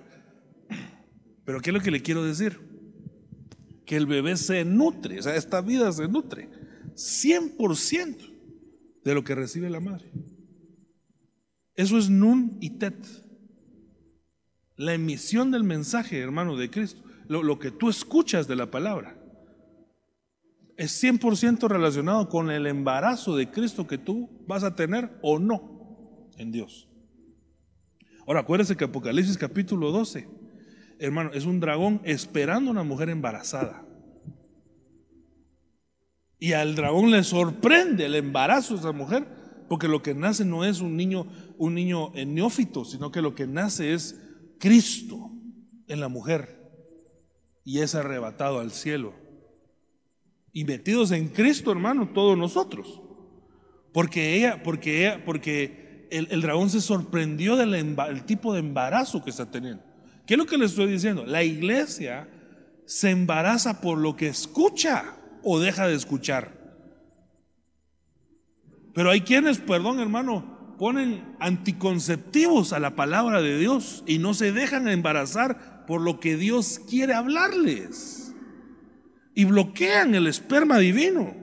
[1.44, 2.58] Pero ¿qué es lo que le quiero decir?
[3.86, 6.48] Que el bebé se nutre, o sea, esta vida se nutre
[6.96, 8.16] 100%
[9.04, 10.10] de lo que recibe la madre.
[11.76, 13.21] Eso es nun y tet.
[14.82, 17.00] La emisión del mensaje, hermano, de Cristo.
[17.28, 19.16] Lo, lo que tú escuchas de la palabra.
[20.76, 26.28] Es 100% relacionado con el embarazo de Cristo que tú vas a tener o no
[26.36, 26.88] en Dios.
[28.26, 30.28] Ahora, acuérdense que Apocalipsis capítulo 12,
[30.98, 33.86] hermano, es un dragón esperando a una mujer embarazada.
[36.40, 39.28] Y al dragón le sorprende el embarazo de esa mujer,
[39.68, 43.46] porque lo que nace no es un niño, un niño neófito, sino que lo que
[43.46, 44.18] nace es
[44.62, 45.32] Cristo
[45.88, 46.56] en la mujer.
[47.64, 49.12] Y es arrebatado al cielo.
[50.52, 53.02] Y metidos en Cristo, hermano, todos nosotros.
[53.92, 59.50] Porque ella, porque ella, porque el, dragón se sorprendió del tipo de embarazo que está
[59.50, 59.82] teniendo.
[60.26, 61.26] ¿Qué es lo que le estoy diciendo?
[61.26, 62.28] La iglesia
[62.84, 66.62] se embaraza por lo que escucha o deja de escuchar.
[68.94, 74.50] Pero hay quienes, perdón hermano, ponen anticonceptivos a la palabra de Dios y no se
[74.50, 78.34] dejan embarazar por lo que Dios quiere hablarles.
[79.32, 81.36] Y bloquean el esperma divino.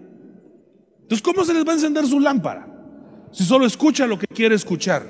[1.04, 2.68] Entonces, ¿cómo se les va a encender su lámpara?
[3.32, 5.10] Si solo escucha lo que quiere escuchar.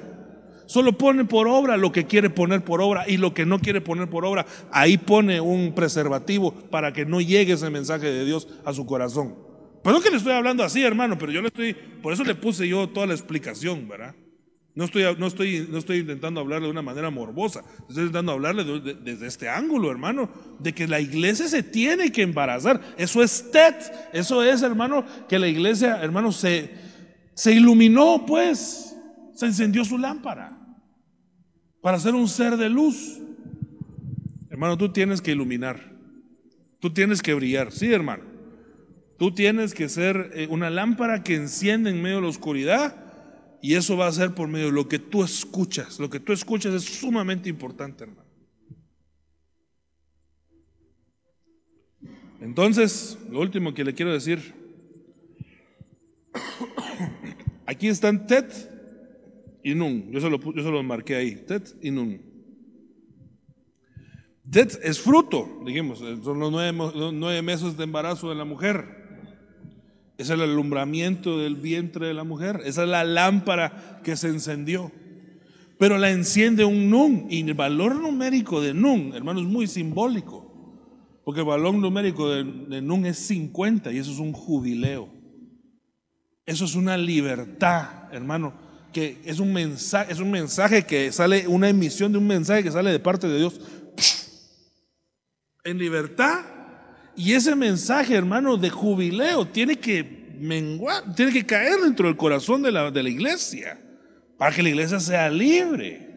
[0.68, 3.82] Solo pone por obra lo que quiere poner por obra y lo que no quiere
[3.82, 8.48] poner por obra, ahí pone un preservativo para que no llegue ese mensaje de Dios
[8.64, 9.49] a su corazón.
[9.84, 12.68] Perdón que le estoy hablando así, hermano, pero yo le estoy, por eso le puse
[12.68, 14.14] yo toda la explicación, ¿verdad?
[14.76, 18.64] No estoy, no estoy, no estoy intentando hablarle de una manera morbosa, estoy intentando hablarle
[18.64, 22.80] de- de- desde este ángulo, hermano, de que la iglesia se tiene que embarazar.
[22.98, 23.76] Eso es TED,
[24.14, 26.72] eso es, hermano, que la iglesia, hermano, se,
[27.34, 28.96] se iluminó, pues,
[29.34, 30.58] se encendió su lámpara
[31.82, 33.18] para ser un ser de luz.
[34.50, 35.94] Hermano, tú tienes que iluminar.
[36.80, 37.72] Tú tienes que brillar.
[37.72, 38.24] Sí, hermano.
[39.20, 42.96] Tú tienes que ser eh, una lámpara que enciende en medio de la oscuridad
[43.62, 46.00] y eso va a ser por medio de lo que tú escuchas.
[46.00, 48.30] Lo que tú escuchas es sumamente importante, hermano.
[52.40, 54.54] Entonces, lo último que le quiero decir,
[57.66, 58.54] aquí están Tet
[59.62, 60.10] y Nun.
[60.14, 62.22] Yo se lo, yo se lo marqué ahí, Tet y Nun.
[64.50, 68.99] Tet es fruto, dijimos, son los nueve, los nueve meses de embarazo de la mujer.
[70.20, 72.60] Es el alumbramiento del vientre de la mujer.
[72.66, 74.92] Esa es la lámpara que se encendió.
[75.78, 77.28] Pero la enciende un nun.
[77.30, 80.46] Y el valor numérico de nun, hermano, es muy simbólico.
[81.24, 85.08] Porque el valor numérico de, nun es 50 y eso es un jubileo.
[86.46, 88.54] Eso es una libertad, hermano.
[88.92, 92.72] Que es un mensaje, es un mensaje que sale, una emisión de un mensaje que
[92.72, 93.62] sale de parte de Dios.
[95.64, 96.44] En libertad
[97.20, 100.06] y ese mensaje, hermano, de jubileo tiene que
[100.40, 103.78] menguar, tiene que caer dentro del corazón de la, de la iglesia
[104.38, 106.08] para que la iglesia sea libre.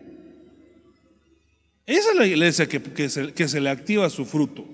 [1.84, 4.64] Esa es la iglesia que, que, se, que se le activa su fruto.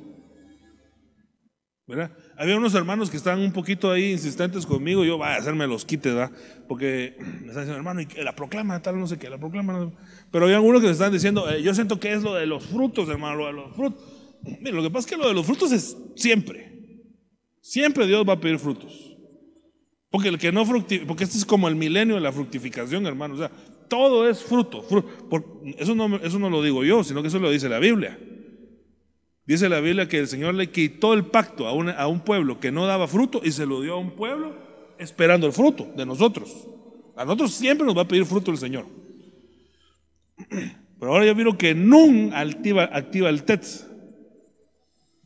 [1.87, 2.11] ¿verdad?
[2.37, 5.87] Había unos hermanos que estaban un poquito ahí insistentes conmigo, yo voy a hacerme los
[5.87, 6.37] quites, ¿verdad?
[6.68, 9.91] Porque me están diciendo, hermano, y la proclama tal, no sé qué, la proclama.
[10.31, 12.66] Pero había algunos que me están diciendo, eh, yo siento que es lo de los
[12.66, 14.17] frutos, hermano, lo de los frutos.
[14.43, 16.68] Mira, lo que pasa es que lo de los frutos es siempre.
[17.61, 19.16] Siempre Dios va a pedir frutos.
[20.11, 23.34] Porque el que no fructifica, porque este es como el milenio de la fructificación, hermano.
[23.34, 23.51] O sea,
[23.89, 24.84] todo es fruto.
[25.78, 28.18] eso, no, eso no lo digo yo, sino que eso lo dice la Biblia.
[29.45, 32.61] Dice la Biblia que el Señor le quitó el pacto a un, a un pueblo
[32.61, 34.55] que no daba fruto y se lo dio a un pueblo
[34.99, 36.68] esperando el fruto de nosotros.
[37.16, 38.86] A nosotros siempre nos va a pedir fruto el Señor.
[41.01, 43.88] Pero ahora yo miro que Nun activa, activa el TETS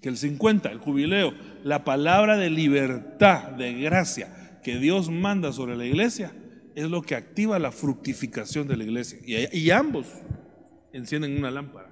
[0.02, 1.32] que el 50, el jubileo,
[1.62, 6.32] la palabra de libertad, de gracia que Dios manda sobre la iglesia,
[6.74, 9.18] es lo que activa la fructificación de la iglesia.
[9.52, 10.06] Y, ambos
[10.92, 11.88] encienden una lámpara.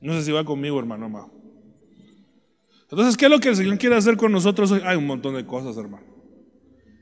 [0.00, 1.30] No sé si va conmigo, hermano amado.
[2.90, 4.80] Entonces, ¿qué es lo que el Señor quiere hacer con nosotros hoy?
[4.84, 6.06] Hay un montón de cosas, hermano.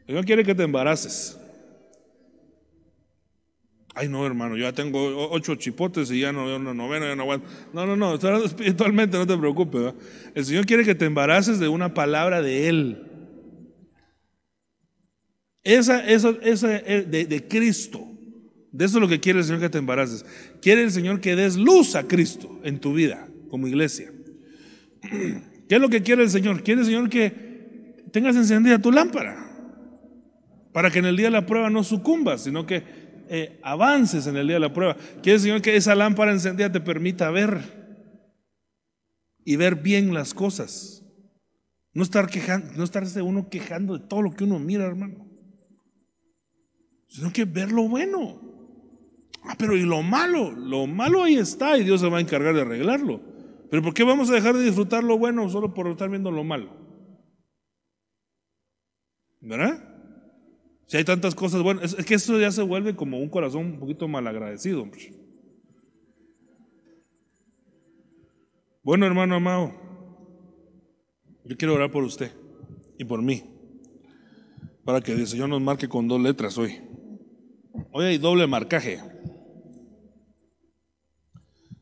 [0.01, 1.39] El Señor quiere que te embaraces.
[4.01, 7.17] Ay, no, hermano, yo ya tengo ocho chipotes y ya no veo una novena, ya
[7.17, 7.49] no aguanto.
[7.73, 9.93] No, no, no, espiritualmente, no te preocupes.
[10.37, 13.03] El Señor quiere que te embaraces de una palabra de Él.
[15.65, 18.07] Esa, eso, esa eh, de Cristo.
[18.71, 20.25] De eso es lo que quiere el Señor que te embaraces.
[20.63, 24.13] Quiere el Señor que des luz a Cristo en tu vida como iglesia.
[25.69, 26.63] ¿Qué es lo que quiere el Señor?
[26.63, 29.45] Quiere el Señor que tengas encendida tu lámpara.
[30.73, 34.37] Para que en el día de la prueba no sucumbas, sino que eh, avances en
[34.37, 34.97] el día de la prueba.
[35.23, 37.79] Quiere Señor que esa lámpara encendida te permita ver
[39.45, 41.05] y ver bien las cosas.
[41.93, 45.27] No estar quejando, no estarse uno quejando de todo lo que uno mira, hermano.
[47.09, 48.41] Sino que ver lo bueno.
[49.45, 52.55] Ah, pero y lo malo, lo malo ahí está y Dios se va a encargar
[52.55, 53.21] de arreglarlo.
[53.71, 56.45] Pero ¿por qué vamos a dejar de disfrutar lo bueno solo por estar viendo lo
[56.45, 56.71] malo?
[59.41, 59.98] ¿Verdad?
[60.89, 63.79] Si hay tantas cosas buenas, es, que eso ya se vuelve como un corazón un
[63.79, 64.89] poquito malagradecido.
[68.83, 69.75] Bueno, hermano amado,
[71.45, 72.33] yo quiero orar por usted
[72.97, 73.45] y por mí,
[74.83, 76.81] para que el Señor nos marque con dos letras hoy.
[77.93, 78.99] Hoy hay doble marcaje.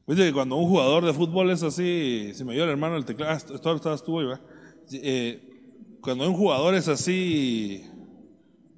[0.09, 3.05] Viste que cuando un jugador de fútbol es así, si me dio el hermano el
[3.05, 4.37] teclado, ah, esto hoy,
[4.95, 5.49] eh,
[6.01, 7.85] cuando un jugador es así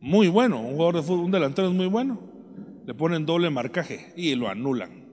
[0.00, 2.20] muy bueno, un jugador de fútbol, un delantero es muy bueno,
[2.86, 5.06] le ponen doble marcaje y lo anulan.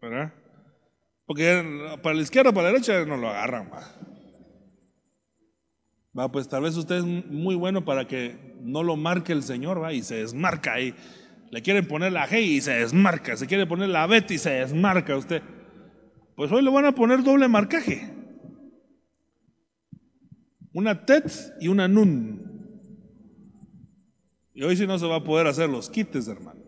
[0.00, 0.32] ¿Verdad?
[1.26, 3.70] Porque para la izquierda, para la derecha no lo agarran.
[6.16, 6.30] Va.
[6.30, 9.92] pues tal vez usted es muy bueno para que no lo marque el Señor, va,
[9.92, 10.94] y se desmarca ahí.
[11.50, 14.50] Le quieren poner la G y se desmarca, se quiere poner la B y se
[14.50, 15.42] desmarca usted.
[16.36, 18.12] Pues hoy le van a poner doble marcaje.
[20.72, 22.45] Una TET y una NUN.
[24.56, 26.62] Y hoy sí no se va a poder hacer los quites, hermano.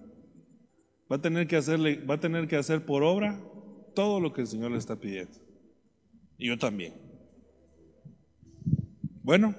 [1.10, 3.40] Va a tener que hacerle, va a tener que hacer por obra
[3.94, 5.32] todo lo que el Señor le está pidiendo.
[6.36, 6.93] Y yo también.
[9.23, 9.55] Bueno,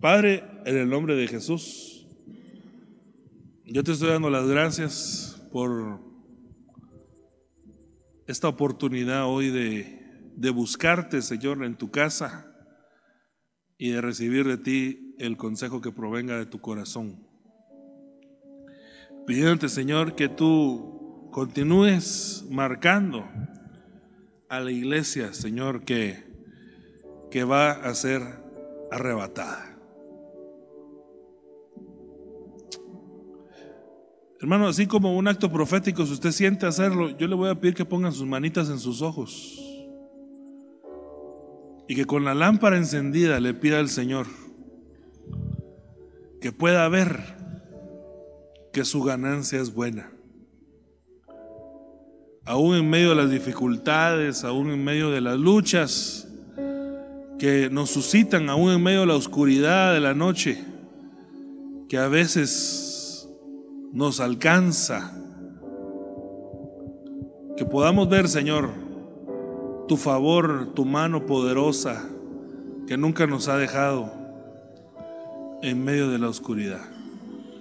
[0.00, 2.06] Padre, en el nombre de Jesús,
[3.64, 5.98] yo te estoy dando las gracias por
[8.28, 12.47] esta oportunidad hoy de, de buscarte, Señor, en tu casa
[13.78, 17.24] y de recibir de ti el consejo que provenga de tu corazón.
[19.26, 23.24] Pidiéndote, Señor, que tú continúes marcando
[24.48, 26.24] a la iglesia, Señor, que,
[27.30, 28.22] que va a ser
[28.90, 29.76] arrebatada.
[34.40, 37.74] Hermano, así como un acto profético, si usted siente hacerlo, yo le voy a pedir
[37.74, 39.67] que pongan sus manitas en sus ojos
[41.88, 44.26] y que con la lámpara encendida le pida al Señor
[46.40, 47.36] que pueda ver
[48.72, 50.12] que su ganancia es buena.
[52.44, 56.28] Aún en medio de las dificultades, aún en medio de las luchas
[57.38, 60.64] que nos suscitan, aún en medio de la oscuridad de la noche,
[61.88, 63.28] que a veces
[63.92, 65.14] nos alcanza.
[67.56, 68.70] Que podamos ver, Señor,
[69.88, 72.04] tu favor, tu mano poderosa
[72.86, 74.12] que nunca nos ha dejado
[75.62, 76.80] en medio de la oscuridad.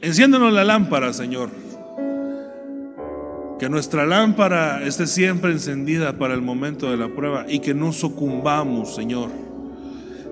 [0.01, 1.49] Enciéndanos la lámpara, Señor.
[3.57, 7.91] Que nuestra lámpara esté siempre encendida para el momento de la prueba y que no
[7.91, 9.31] sucumbamos, Señor.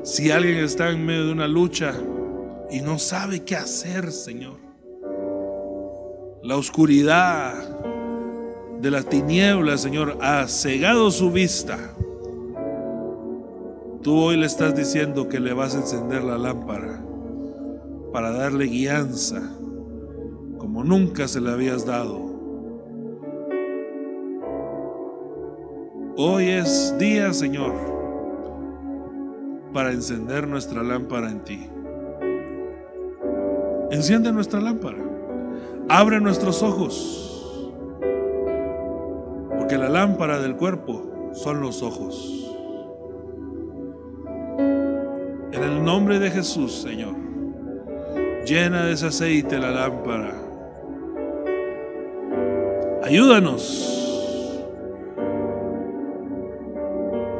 [0.03, 1.95] Si alguien está en medio de una lucha
[2.69, 4.65] y no sabe qué hacer, Señor
[6.45, 7.55] la oscuridad
[8.85, 11.75] de las tinieblas, Señor, ha cegado su vista.
[14.03, 17.03] Tú hoy le estás diciendo que le vas a encender la lámpara
[18.13, 19.41] para darle guianza
[20.59, 22.19] como nunca se le habías dado.
[26.15, 27.73] Hoy es día, Señor,
[29.73, 31.67] para encender nuestra lámpara en ti.
[33.89, 35.03] Enciende nuestra lámpara.
[35.89, 37.34] Abre nuestros ojos,
[39.65, 42.53] porque la lámpara del cuerpo son los ojos.
[45.51, 47.15] En el nombre de Jesús, Señor,
[48.45, 50.35] llena de ese aceite la lámpara.
[53.03, 54.61] Ayúdanos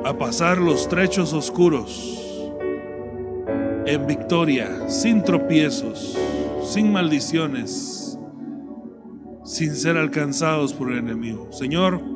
[0.04, 2.44] a pasar los trechos oscuros
[3.86, 6.18] en victoria, sin tropiezos,
[6.64, 8.06] sin maldiciones
[9.46, 11.52] sin ser alcanzados por el enemigo.
[11.52, 12.15] Señor,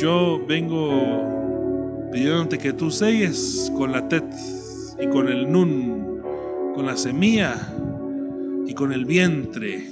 [0.00, 4.24] yo vengo pidiéndote que tú selles con la tet
[4.98, 6.22] y con el nun,
[6.74, 7.54] con la semilla
[8.66, 9.86] y con el vientre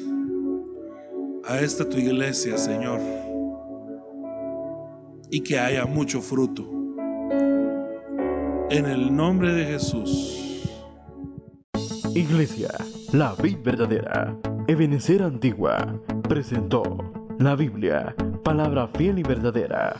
[1.44, 3.00] a esta tu iglesia, Señor,
[5.30, 6.64] y que haya mucho fruto.
[8.70, 10.62] En el nombre de Jesús.
[12.14, 12.70] Iglesia,
[13.12, 14.36] la vida verdadera,
[14.66, 19.94] Ebenecer Antigua presentó la Biblia, palabra fiel y verdadera